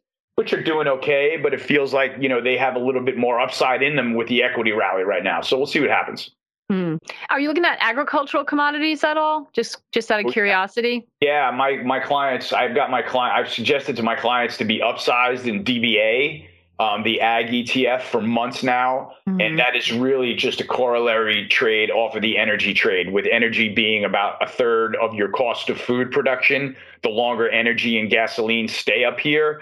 which 0.41 0.55
are 0.55 0.63
doing 0.63 0.89
okay, 0.89 1.37
but 1.37 1.53
it 1.53 1.61
feels 1.61 1.93
like 1.93 2.15
you 2.19 2.27
know 2.27 2.41
they 2.41 2.57
have 2.57 2.75
a 2.75 2.79
little 2.79 3.03
bit 3.03 3.19
more 3.19 3.39
upside 3.39 3.83
in 3.83 3.95
them 3.95 4.15
with 4.15 4.27
the 4.29 4.43
equity 4.43 4.73
rally 4.73 5.03
right 5.03 5.23
now. 5.23 5.43
So 5.43 5.59
we'll 5.59 5.67
see 5.67 5.81
what 5.81 5.91
happens. 5.91 6.31
Mm. 6.73 6.99
Are 7.29 7.39
you 7.39 7.49
looking 7.49 7.67
at 7.67 7.77
agricultural 7.83 8.45
commodities 8.45 9.05
at 9.05 9.19
all? 9.19 9.51
Just 9.53 9.83
just 9.93 10.11
out 10.11 10.25
of 10.25 10.33
curiosity. 10.33 11.07
Yeah, 11.21 11.51
my 11.51 11.77
my 11.85 12.01
clients. 12.01 12.55
I've 12.55 12.75
got 12.75 12.91
my 12.91 13.03
client. 13.03 13.37
I've 13.37 13.53
suggested 13.53 13.97
to 13.97 14.03
my 14.03 14.17
clients 14.17 14.57
to 14.57 14.65
be 14.65 14.81
upsized 14.81 15.45
in 15.45 15.63
DBA, 15.63 16.47
um, 16.79 17.03
the 17.03 17.21
ag 17.21 17.49
ETF, 17.49 18.01
for 18.01 18.23
months 18.23 18.63
now, 18.63 19.13
mm-hmm. 19.29 19.43
and 19.43 19.59
that 19.59 19.77
is 19.77 19.93
really 19.93 20.33
just 20.35 20.63
a 20.63 20.67
corollary 20.67 21.49
trade 21.49 21.91
off 21.91 22.17
of 22.17 22.23
the 22.23 22.39
energy 22.39 22.73
trade. 22.73 23.13
With 23.13 23.27
energy 23.31 23.69
being 23.69 24.07
about 24.07 24.43
a 24.43 24.49
third 24.49 24.97
of 25.03 25.13
your 25.13 25.29
cost 25.29 25.69
of 25.69 25.79
food 25.79 26.11
production, 26.11 26.75
the 27.03 27.11
longer 27.11 27.51
energy 27.51 27.99
and 27.99 28.09
gasoline 28.09 28.69
stay 28.69 29.05
up 29.05 29.21
here, 29.21 29.61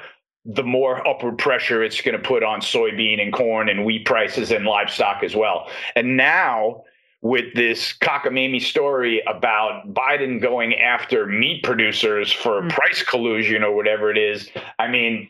the 0.48 0.62
more 0.62 1.06
upward 1.06 1.37
pressure 1.37 1.84
it's 1.84 2.00
going 2.00 2.16
to 2.16 2.22
put 2.22 2.42
on 2.42 2.61
soybean 2.61 3.20
and 3.22 3.32
corn 3.32 3.68
and 3.68 3.84
wheat 3.84 4.06
prices 4.06 4.50
and 4.50 4.64
livestock 4.64 5.22
as 5.22 5.37
well. 5.37 5.68
And 5.94 6.16
now, 6.16 6.84
with 7.20 7.52
this 7.54 7.92
cockamamie 8.00 8.62
story 8.62 9.22
about 9.26 9.92
Biden 9.92 10.40
going 10.40 10.74
after 10.74 11.26
meat 11.26 11.62
producers 11.64 12.32
for 12.32 12.62
mm. 12.62 12.70
price 12.70 13.02
collusion 13.02 13.62
or 13.62 13.74
whatever 13.76 14.11
it 14.11 14.16
is, 14.16 14.48
I 14.78 14.88
mean, 14.88 15.28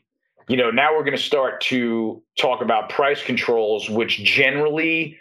you 0.48 0.57
know, 0.57 0.70
now 0.70 0.94
we're 0.94 1.04
going 1.04 1.16
to 1.16 1.22
start 1.22 1.61
to 1.62 2.22
talk 2.38 2.62
about 2.62 2.88
price 2.88 3.22
controls, 3.22 3.90
which 3.90 4.22
generally 4.22 5.18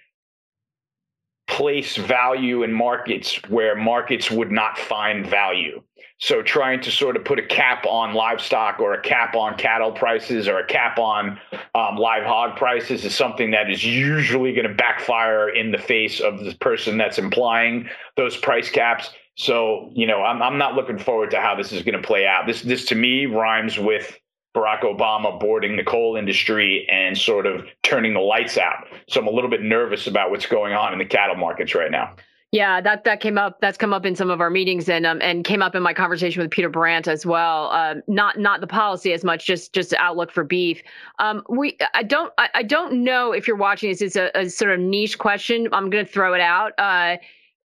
place 1.47 1.95
value 1.95 2.63
in 2.63 2.71
markets 2.71 3.41
where 3.49 3.75
markets 3.75 4.29
would 4.29 4.51
not 4.51 4.77
find 4.77 5.25
value. 5.25 5.81
So 6.19 6.41
trying 6.41 6.81
to 6.81 6.91
sort 6.91 7.15
of 7.15 7.23
put 7.23 7.37
a 7.37 7.45
cap 7.45 7.85
on 7.85 8.15
livestock 8.15 8.79
or 8.79 8.93
a 8.93 9.01
cap 9.01 9.35
on 9.35 9.55
cattle 9.55 9.91
prices 9.91 10.47
or 10.47 10.57
a 10.57 10.65
cap 10.65 10.97
on 10.97 11.39
um, 11.75 11.95
live 11.97 12.23
hog 12.23 12.57
prices 12.57 13.05
is 13.05 13.13
something 13.13 13.51
that 13.51 13.69
is 13.69 13.85
usually 13.85 14.53
going 14.53 14.67
to 14.67 14.73
backfire 14.73 15.47
in 15.49 15.71
the 15.71 15.77
face 15.77 16.19
of 16.19 16.39
the 16.43 16.55
person 16.55 16.97
that's 16.97 17.19
implying 17.19 17.87
those 18.15 18.35
price 18.35 18.69
caps. 18.69 19.11
So 19.35 19.91
you 19.93 20.07
know, 20.07 20.23
I'm 20.23 20.41
I'm 20.41 20.57
not 20.57 20.73
looking 20.73 20.97
forward 20.97 21.29
to 21.31 21.39
how 21.39 21.55
this 21.55 21.71
is 21.71 21.83
going 21.83 22.01
to 22.01 22.05
play 22.05 22.25
out. 22.25 22.47
This 22.47 22.63
this 22.63 22.85
to 22.85 22.95
me 22.95 23.27
rhymes 23.27 23.77
with 23.77 24.17
Barack 24.55 24.81
Obama 24.81 25.39
boarding 25.39 25.75
the 25.75 25.83
coal 25.83 26.15
industry 26.15 26.87
and 26.89 27.15
sort 27.15 27.45
of 27.45 27.67
turning 27.83 28.15
the 28.15 28.19
lights 28.19 28.57
out. 28.57 28.87
So 29.07 29.21
I'm 29.21 29.27
a 29.27 29.31
little 29.31 29.51
bit 29.51 29.61
nervous 29.61 30.07
about 30.07 30.31
what's 30.31 30.47
going 30.47 30.73
on 30.73 30.93
in 30.93 30.99
the 30.99 31.05
cattle 31.05 31.35
markets 31.35 31.75
right 31.75 31.91
now. 31.91 32.15
Yeah, 32.53 32.79
that 32.79 33.03
that 33.03 33.19
came 33.19 33.37
up. 33.37 33.59
That's 33.59 33.77
come 33.77 33.93
up 33.93 34.05
in 34.05 34.15
some 34.15 34.29
of 34.29 34.39
our 34.39 34.49
meetings, 34.49 34.87
and 34.87 35.05
um, 35.05 35.19
and 35.21 35.43
came 35.43 35.61
up 35.61 35.75
in 35.75 35.83
my 35.83 35.93
conversation 35.93 36.41
with 36.41 36.49
Peter 36.49 36.69
Brandt 36.69 37.05
as 37.07 37.25
well. 37.25 37.69
Um, 37.71 38.01
not 38.07 38.39
not 38.39 38.61
the 38.61 38.67
policy 38.67 39.11
as 39.11 39.25
much, 39.25 39.45
just 39.45 39.73
just 39.73 39.93
outlook 39.95 40.31
for 40.31 40.45
beef. 40.45 40.81
Um, 41.19 41.43
we 41.49 41.77
I 41.93 42.03
don't 42.03 42.31
I, 42.37 42.49
I 42.55 42.63
don't 42.63 43.03
know 43.03 43.33
if 43.33 43.47
you're 43.47 43.57
watching 43.57 43.89
this. 43.89 44.01
It's 44.01 44.15
a, 44.15 44.31
a 44.33 44.49
sort 44.49 44.71
of 44.71 44.79
niche 44.79 45.17
question. 45.17 45.67
I'm 45.73 45.89
going 45.89 46.05
to 46.05 46.11
throw 46.11 46.33
it 46.33 46.41
out. 46.41 46.71
Uh, 46.77 47.17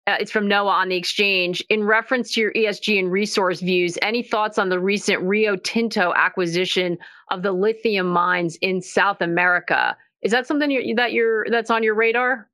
uh, 0.07 0.16
it's 0.19 0.33
from 0.33 0.49
Noah 0.49 0.73
on 0.73 0.88
the 0.88 0.97
exchange. 0.97 1.62
In 1.69 1.85
reference 1.85 2.33
to 2.33 2.40
your 2.40 2.53
ESG 2.55 2.99
and 2.99 3.12
resource 3.12 3.61
views, 3.61 3.99
any 4.01 4.23
thoughts 4.23 4.59
on 4.59 4.71
the 4.71 4.81
recent 4.81 5.23
Rio 5.23 5.57
Tinto 5.57 6.12
acquisition 6.16 6.97
of 7.31 7.43
the 7.43 7.53
lithium 7.53 8.09
mines 8.09 8.57
in 8.57 8.81
South 8.81 9.21
America? 9.21 9.97
Is 10.23 10.33
that 10.33 10.47
something 10.47 10.71
you're, 10.71 10.97
that 10.97 11.12
you're 11.12 11.47
that's 11.51 11.71
on 11.71 11.83
your 11.83 11.95
radar? 11.95 12.50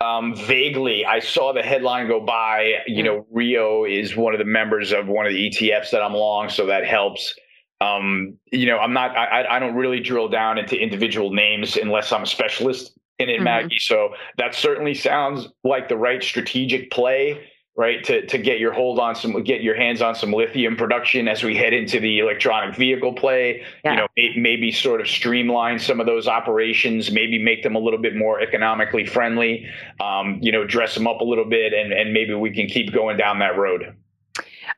Um, 0.00 0.36
vaguely, 0.36 1.06
I 1.06 1.20
saw 1.20 1.52
the 1.52 1.62
headline 1.62 2.06
go 2.08 2.20
by. 2.20 2.74
You 2.86 3.02
know, 3.02 3.26
Rio 3.30 3.84
is 3.84 4.14
one 4.14 4.34
of 4.34 4.38
the 4.38 4.44
members 4.44 4.92
of 4.92 5.08
one 5.08 5.26
of 5.26 5.32
the 5.32 5.50
ETFs 5.50 5.90
that 5.90 6.02
I'm 6.02 6.12
long, 6.12 6.50
so 6.50 6.66
that 6.66 6.86
helps. 6.86 7.34
Um, 7.80 8.36
you 8.52 8.66
know, 8.66 8.78
I'm 8.78 8.92
not. 8.92 9.16
I, 9.16 9.44
I 9.48 9.58
don't 9.58 9.74
really 9.74 10.00
drill 10.00 10.28
down 10.28 10.58
into 10.58 10.76
individual 10.76 11.32
names 11.32 11.76
unless 11.76 12.12
I'm 12.12 12.24
a 12.24 12.26
specialist 12.26 12.92
in 13.18 13.30
it, 13.30 13.36
mm-hmm. 13.36 13.44
Maggie. 13.44 13.78
So 13.78 14.10
that 14.36 14.54
certainly 14.54 14.94
sounds 14.94 15.48
like 15.64 15.88
the 15.88 15.96
right 15.96 16.22
strategic 16.22 16.90
play 16.90 17.48
right? 17.76 18.02
To 18.04 18.24
to 18.26 18.38
get 18.38 18.58
your 18.58 18.72
hold 18.72 18.98
on 18.98 19.14
some, 19.14 19.40
get 19.42 19.62
your 19.62 19.76
hands 19.76 20.00
on 20.00 20.14
some 20.14 20.32
lithium 20.32 20.76
production 20.76 21.28
as 21.28 21.42
we 21.42 21.54
head 21.54 21.72
into 21.72 22.00
the 22.00 22.18
electronic 22.18 22.74
vehicle 22.74 23.12
play. 23.12 23.62
Yeah. 23.84 23.90
You 23.90 23.96
know, 23.98 24.08
maybe, 24.16 24.40
maybe 24.40 24.72
sort 24.72 25.00
of 25.00 25.06
streamline 25.06 25.78
some 25.78 26.00
of 26.00 26.06
those 26.06 26.26
operations, 26.26 27.10
maybe 27.10 27.38
make 27.38 27.62
them 27.62 27.76
a 27.76 27.78
little 27.78 28.00
bit 28.00 28.16
more 28.16 28.40
economically 28.40 29.04
friendly. 29.04 29.66
Um, 30.00 30.38
you 30.42 30.50
know, 30.50 30.66
dress 30.66 30.94
them 30.94 31.06
up 31.06 31.20
a 31.20 31.24
little 31.24 31.44
bit, 31.44 31.72
and 31.72 31.92
and 31.92 32.12
maybe 32.12 32.34
we 32.34 32.50
can 32.50 32.66
keep 32.66 32.92
going 32.92 33.16
down 33.16 33.38
that 33.40 33.56
road. 33.56 33.94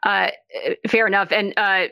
Uh, 0.02 0.28
fair 0.88 1.06
enough, 1.06 1.32
and. 1.32 1.54
Uh, 1.56 1.86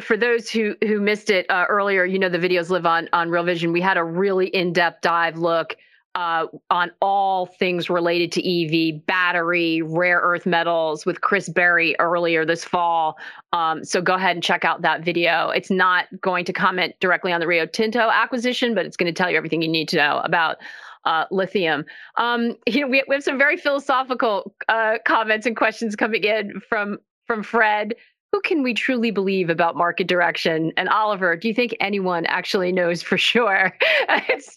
for 0.00 0.16
those 0.16 0.48
who 0.48 0.76
who 0.82 1.00
missed 1.00 1.28
it 1.28 1.44
uh, 1.50 1.66
earlier, 1.68 2.04
you 2.04 2.16
know 2.16 2.28
the 2.28 2.38
videos 2.38 2.70
live 2.70 2.86
on 2.86 3.08
on 3.12 3.30
Real 3.30 3.42
Vision. 3.42 3.72
We 3.72 3.80
had 3.80 3.96
a 3.96 4.04
really 4.04 4.46
in 4.46 4.72
depth 4.72 5.00
dive 5.00 5.38
look 5.38 5.74
uh, 6.14 6.46
on 6.70 6.90
all 7.00 7.46
things 7.46 7.88
related 7.88 8.32
to 8.32 8.42
EV, 8.42 9.04
battery, 9.06 9.82
rare 9.82 10.20
earth 10.20 10.46
metals 10.46 11.06
with 11.06 11.20
Chris 11.20 11.48
Berry 11.48 11.96
earlier 11.98 12.44
this 12.44 12.64
fall. 12.64 13.16
Um, 13.52 13.84
so 13.84 14.02
go 14.02 14.14
ahead 14.14 14.36
and 14.36 14.42
check 14.42 14.64
out 14.64 14.82
that 14.82 15.02
video. 15.02 15.48
It's 15.50 15.70
not 15.70 16.06
going 16.20 16.44
to 16.44 16.52
comment 16.52 16.94
directly 17.00 17.32
on 17.32 17.40
the 17.40 17.46
Rio 17.46 17.66
Tinto 17.66 18.10
acquisition, 18.10 18.74
but 18.74 18.84
it's 18.84 18.96
going 18.96 19.12
to 19.12 19.16
tell 19.16 19.30
you 19.30 19.36
everything 19.36 19.62
you 19.62 19.68
need 19.68 19.88
to 19.88 19.96
know 19.96 20.20
about 20.24 20.58
uh, 21.04 21.24
lithium. 21.30 21.84
Um, 22.16 22.56
you 22.66 22.80
know, 22.80 22.88
we, 22.88 23.02
we 23.08 23.14
have 23.14 23.24
some 23.24 23.38
very 23.38 23.56
philosophical 23.56 24.54
uh, 24.68 24.98
comments 25.04 25.46
and 25.46 25.56
questions 25.56 25.96
coming 25.96 26.24
in 26.24 26.60
from 26.68 26.98
from 27.26 27.42
Fred 27.42 27.94
who 28.32 28.40
can 28.40 28.62
we 28.62 28.72
truly 28.72 29.10
believe 29.10 29.50
about 29.50 29.76
market 29.76 30.08
direction? 30.08 30.72
And 30.78 30.88
Oliver, 30.88 31.36
do 31.36 31.48
you 31.48 31.54
think 31.54 31.76
anyone 31.80 32.24
actually 32.24 32.72
knows 32.72 33.02
for 33.02 33.18
sure? 33.18 33.76
it's 34.08 34.54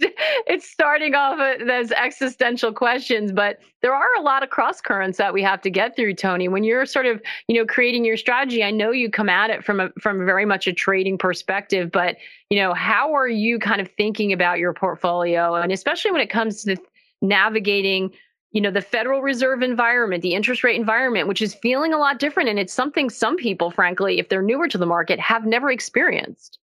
it's 0.47 0.69
starting 0.69 1.13
off 1.13 1.39
as 1.69 1.91
existential 1.91 2.71
questions, 2.71 3.33
but 3.33 3.59
there 3.81 3.93
are 3.93 4.15
a 4.17 4.21
lot 4.21 4.43
of 4.43 4.49
cross 4.49 4.79
currents 4.79 5.17
that 5.17 5.33
we 5.33 5.43
have 5.43 5.61
to 5.61 5.69
get 5.69 5.93
through, 5.93 6.13
Tony. 6.13 6.47
When 6.47 6.63
you're 6.63 6.85
sort 6.85 7.05
of, 7.05 7.21
you 7.49 7.55
know, 7.57 7.65
creating 7.65 8.05
your 8.05 8.15
strategy, 8.15 8.63
I 8.63 8.71
know 8.71 8.91
you 8.91 9.11
come 9.11 9.27
at 9.27 9.49
it 9.49 9.65
from 9.65 9.81
a 9.81 9.89
from 9.99 10.25
very 10.25 10.45
much 10.45 10.67
a 10.67 10.73
trading 10.73 11.17
perspective, 11.17 11.91
but 11.91 12.15
you 12.49 12.57
know, 12.57 12.73
how 12.73 13.13
are 13.13 13.27
you 13.27 13.59
kind 13.59 13.81
of 13.81 13.89
thinking 13.97 14.31
about 14.31 14.57
your 14.57 14.73
portfolio 14.73 15.55
and 15.55 15.73
especially 15.73 16.11
when 16.11 16.21
it 16.21 16.29
comes 16.29 16.63
to 16.63 16.77
navigating 17.21 18.11
you 18.55 18.61
know 18.61 18.71
the 18.71 18.81
federal 18.81 19.21
reserve 19.21 19.61
environment 19.61 20.23
the 20.23 20.33
interest 20.33 20.63
rate 20.63 20.79
environment 20.79 21.27
which 21.27 21.41
is 21.41 21.53
feeling 21.53 21.93
a 21.93 21.97
lot 21.97 22.17
different 22.17 22.49
and 22.49 22.57
it's 22.57 22.73
something 22.73 23.09
some 23.09 23.35
people 23.35 23.69
frankly 23.69 24.17
if 24.17 24.29
they're 24.29 24.41
newer 24.41 24.67
to 24.67 24.77
the 24.77 24.85
market 24.85 25.19
have 25.19 25.45
never 25.45 25.69
experienced. 25.71 26.57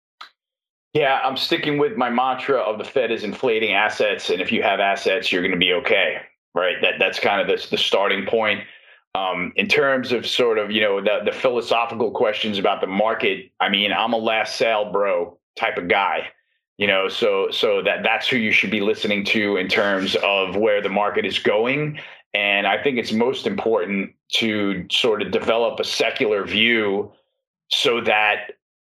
Yeah 0.93 1.19
i'm 1.23 1.35
sticking 1.35 1.77
with 1.77 1.97
my 1.97 2.09
mantra 2.09 2.59
of 2.59 2.77
the 2.77 2.85
fed 2.85 3.11
is 3.11 3.23
inflating 3.23 3.73
assets 3.73 4.29
and 4.29 4.41
if 4.41 4.51
you 4.51 4.63
have 4.63 4.79
assets 4.79 5.31
you're 5.31 5.41
going 5.41 5.51
to 5.51 5.57
be 5.57 5.73
okay 5.73 6.21
right? 6.55 6.75
That 6.81 6.95
that's 6.99 7.19
kind 7.19 7.41
of 7.41 7.47
the, 7.47 7.67
the 7.69 7.77
starting 7.77 8.25
point. 8.25 8.61
Um, 9.15 9.53
in 9.55 9.67
terms 9.67 10.11
of 10.11 10.27
sort 10.27 10.59
of 10.59 10.69
you 10.69 10.81
know 10.81 11.01
the, 11.01 11.21
the 11.25 11.31
philosophical 11.31 12.11
questions 12.11 12.59
about 12.59 12.79
the 12.79 12.85
market 12.85 13.49
i 13.59 13.67
mean 13.67 13.91
i'm 13.91 14.13
a 14.13 14.17
last 14.17 14.55
sale 14.55 14.91
bro 14.91 15.35
type 15.57 15.77
of 15.77 15.87
guy 15.87 16.27
you 16.79 16.87
know 16.87 17.09
so 17.09 17.51
so 17.51 17.83
that 17.83 18.01
that's 18.03 18.27
who 18.27 18.37
you 18.37 18.51
should 18.51 18.71
be 18.71 18.79
listening 18.79 19.25
to 19.25 19.57
in 19.57 19.67
terms 19.67 20.15
of 20.23 20.55
where 20.55 20.81
the 20.81 20.89
market 20.89 21.25
is 21.25 21.37
going. 21.37 21.99
And 22.33 22.65
i 22.65 22.81
think 22.81 22.97
it's 22.97 23.11
most 23.11 23.45
important 23.45 24.13
to 24.39 24.85
sort 24.89 25.21
of 25.21 25.31
develop 25.31 25.79
a 25.79 25.83
secular 25.83 26.45
view 26.45 27.11
so 27.69 28.01
that 28.01 28.53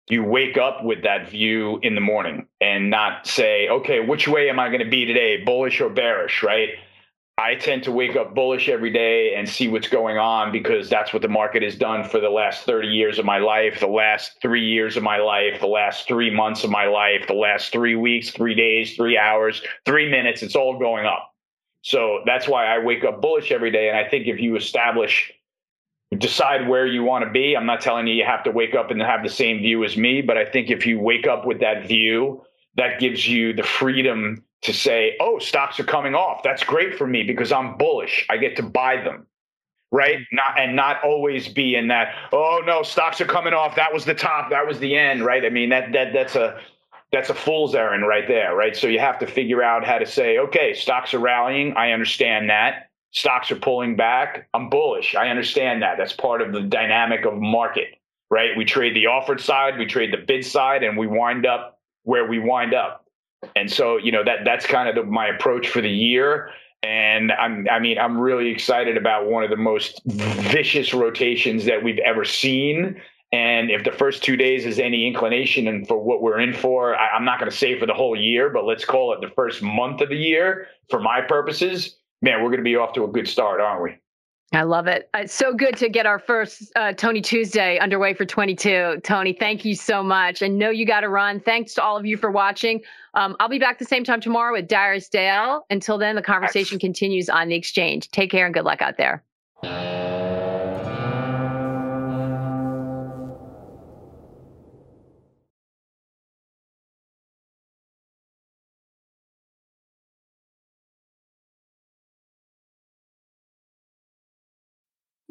you 0.08 0.24
wake 0.24 0.58
up 0.58 0.84
with 0.84 1.04
that 1.04 1.30
view 1.30 1.80
in 1.82 1.96
the 1.96 2.02
morning 2.02 2.48
and 2.62 2.90
not 2.90 3.28
say 3.28 3.68
okay 3.70 4.00
which 4.00 4.28
way 4.28 4.50
am 4.50 4.60
i 4.60 4.68
going 4.68 4.84
to 4.84 4.90
be 4.90 5.06
today 5.06 5.44
bullish 5.44 5.82
or 5.82 5.90
bearish 5.90 6.44
right 6.44 6.70
I 7.38 7.56
tend 7.56 7.84
to 7.84 7.92
wake 7.92 8.16
up 8.16 8.36
bullish 8.36 8.70
every 8.70 8.92
day 8.92 9.34
and 9.36 9.50
see 9.50 9.68
what's 9.68 9.88
going 9.88 10.20
on 10.20 10.52
because 10.52 10.88
that's 10.88 11.14
what 11.14 11.24
the 11.24 11.28
market 11.28 11.64
has 11.64 11.76
done 11.76 12.08
for 12.08 12.20
the 12.20 12.30
last 12.30 12.64
30 12.66 12.88
years 12.88 13.18
of 13.18 13.26
my 13.26 13.40
life, 13.40 13.80
the 13.80 13.88
last 13.88 14.40
three 14.40 14.64
years 14.64 14.98
of 14.98 15.04
my 15.04 15.18
life, 15.18 15.60
the 15.60 15.68
last 15.68 16.08
three 16.08 16.30
months 16.30 16.64
of 16.64 16.70
my 16.70 16.86
life, 16.86 17.26
the 17.28 17.34
last 17.34 17.72
three 17.72 17.96
weeks, 17.96 18.30
three 18.30 18.54
days, 18.54 18.96
three 18.96 19.18
hours, 19.18 19.64
three 19.84 20.10
minutes. 20.12 20.44
It's 20.44 20.56
all 20.56 20.78
going 20.78 21.08
up. 21.08 21.34
So 21.82 22.22
that's 22.24 22.48
why 22.48 22.68
I 22.68 22.78
wake 22.78 23.04
up 23.04 23.20
bullish 23.20 23.52
every 23.52 23.72
day. 23.72 23.90
And 23.90 23.98
I 23.98 24.08
think 24.08 24.28
if 24.28 24.40
you 24.40 24.56
establish, 24.56 25.32
decide 26.16 26.70
where 26.70 26.86
you 26.86 27.04
want 27.04 27.26
to 27.26 27.32
be, 27.32 27.58
I'm 27.58 27.66
not 27.66 27.82
telling 27.82 28.06
you 28.06 28.14
you 28.14 28.26
have 28.26 28.44
to 28.44 28.52
wake 28.52 28.76
up 28.76 28.92
and 28.92 29.02
have 29.02 29.24
the 29.24 29.30
same 29.30 29.58
view 29.58 29.84
as 29.84 29.98
me, 29.98 30.22
but 30.22 30.38
I 30.38 30.46
think 30.46 30.70
if 30.70 30.86
you 30.86 31.00
wake 31.00 31.26
up 31.26 31.48
with 31.48 31.62
that 31.62 31.88
view, 31.88 32.44
that 32.76 33.00
gives 33.00 33.28
you 33.28 33.54
the 33.54 33.64
freedom 33.64 34.44
to 34.64 34.74
say, 34.74 35.16
oh, 35.20 35.40
stocks 35.40 35.80
are 35.80 35.84
coming 35.84 36.16
off. 36.16 36.42
That's 36.44 36.64
great 36.64 36.98
for 36.98 37.06
me 37.06 37.24
because 37.24 37.52
I'm 37.52 37.78
bullish. 37.78 38.26
I 38.30 38.38
get 38.38 38.56
to 38.58 38.64
buy 38.64 38.98
them. 38.98 39.28
Right. 39.92 40.18
Mm. 40.18 40.26
Not 40.32 40.60
and 40.60 40.76
not 40.76 41.04
always 41.04 41.48
be 41.48 41.76
in 41.76 41.90
that, 41.90 42.16
oh 42.32 42.62
no, 42.66 42.82
stocks 42.82 43.22
are 43.22 43.26
coming 43.26 43.54
off. 43.54 43.76
That 43.76 43.94
was 43.94 44.06
the 44.06 44.16
top. 44.16 44.50
That 44.50 44.66
was 44.66 44.80
the 44.80 44.96
end. 44.96 45.24
Right. 45.24 45.46
I 45.46 45.50
mean, 45.50 45.70
that 45.70 45.92
that 45.94 46.14
that's 46.14 46.36
a 46.36 46.60
that's 47.12 47.30
a 47.30 47.36
fool's 47.36 47.76
errand 47.76 48.08
right 48.08 48.28
there. 48.28 48.56
Right. 48.56 48.76
So 48.76 48.88
you 48.88 49.00
have 49.00 49.20
to 49.20 49.28
figure 49.28 49.62
out 49.62 49.86
how 49.86 50.00
to 50.00 50.06
say, 50.06 50.40
okay, 50.40 50.74
stocks 50.74 51.14
are 51.14 51.20
rallying. 51.20 51.74
I 51.74 51.92
understand 51.92 52.50
that. 52.50 52.90
Stocks 53.12 53.52
are 53.52 53.56
pulling 53.56 53.96
back. 53.96 54.48
I'm 54.56 54.70
bullish. 54.70 55.14
I 55.14 55.28
understand 55.30 55.84
that. 55.84 55.98
That's 56.00 56.14
part 56.14 56.42
of 56.42 56.52
the 56.52 56.62
dynamic 56.62 57.26
of 57.26 57.36
market. 57.36 57.90
Right. 58.32 58.58
We 58.58 58.66
trade 58.66 58.96
the 58.96 59.06
offered 59.06 59.40
side, 59.40 59.78
we 59.78 59.86
trade 59.86 60.12
the 60.12 60.26
bid 60.26 60.44
side, 60.44 60.82
and 60.82 60.98
we 60.98 61.06
wind 61.06 61.46
up 61.46 61.80
where 62.02 62.26
we 62.26 62.40
wind 62.40 62.74
up 62.74 63.03
and 63.56 63.72
so, 63.72 63.98
you 63.98 64.12
know, 64.12 64.24
that 64.24 64.40
that's 64.46 64.66
kind 64.66 64.90
of 64.90 64.96
the, 64.96 65.04
my 65.04 65.28
approach 65.28 65.70
for 65.70 65.82
the 65.82 65.90
year. 65.90 66.50
And 66.82 67.32
I'm, 67.32 67.68
I 67.72 67.80
mean, 67.80 67.98
I'm 67.98 68.20
really 68.20 68.50
excited 68.50 68.98
about 68.98 69.28
one 69.28 69.44
of 69.44 69.50
the 69.50 69.56
most 69.56 70.02
vicious 70.06 70.94
rotations 70.94 71.64
that 71.66 71.82
we've 71.82 72.00
ever 72.00 72.26
seen. 72.26 73.02
And 73.32 73.72
if 73.72 73.84
the 73.84 73.92
first 73.92 74.22
two 74.22 74.36
days 74.36 74.66
is 74.66 74.80
any 74.80 75.08
inclination 75.08 75.68
and 75.68 75.88
for 75.88 75.98
what 75.98 76.22
we're 76.22 76.40
in 76.40 76.54
for, 76.54 76.96
I, 76.96 77.10
I'm 77.16 77.26
not 77.26 77.40
going 77.40 77.50
to 77.50 77.58
say 77.58 77.80
for 77.80 77.86
the 77.86 77.94
whole 77.94 78.20
year, 78.20 78.50
but 78.50 78.66
let's 78.66 78.86
call 78.86 79.14
it 79.14 79.22
the 79.22 79.34
first 79.34 79.62
month 79.62 80.02
of 80.02 80.10
the 80.10 80.18
year 80.18 80.68
for 80.90 81.00
my 81.00 81.22
purposes. 81.22 81.96
Man, 82.22 82.44
we're 82.44 82.50
going 82.50 82.60
to 82.60 82.64
be 82.64 82.76
off 82.76 82.94
to 82.94 83.06
a 83.06 83.08
good 83.08 83.28
start, 83.28 83.60
aren't 83.60 83.82
we? 83.82 83.98
I 84.54 84.64
love 84.64 84.86
it. 84.88 85.10
It's 85.16 85.34
so 85.34 85.54
good 85.54 85.76
to 85.78 85.90
get 85.90 86.06
our 86.06 86.20
first 86.20 86.72
uh, 86.76 86.94
Tony 86.94 87.22
Tuesday 87.22 87.80
underway 87.80 88.14
for 88.14 88.24
22. 88.24 89.02
Tony, 89.04 89.34
thank 89.34 89.66
you 89.66 89.76
so 89.76 90.04
much. 90.04 90.44
I 90.44 90.48
know 90.48 90.70
you 90.70 90.86
got 90.86 91.02
to 91.02 91.10
run. 91.10 91.40
Thanks 91.40 91.74
to 91.76 91.84
all 91.84 91.98
of 91.98 92.06
you 92.06 92.18
for 92.18 92.30
watching. 92.30 92.82
Um, 93.16 93.36
I'll 93.40 93.50
be 93.50 93.60
back 93.60 93.80
the 93.80 93.86
same 93.86 94.04
time 94.04 94.22
tomorrow 94.22 94.54
with 94.54 94.68
Darius 94.68 95.10
Dale. 95.10 95.66
Until 95.70 95.98
then, 95.98 96.16
the 96.16 96.22
conversation 96.22 96.78
continues 96.78 97.30
on 97.30 97.48
the 97.48 97.56
exchange. 97.56 98.10
Take 98.12 98.30
care 98.30 98.46
and 98.46 98.54
good 98.54 98.66
luck 98.66 98.82
out 98.82 98.98
there. 98.98 99.24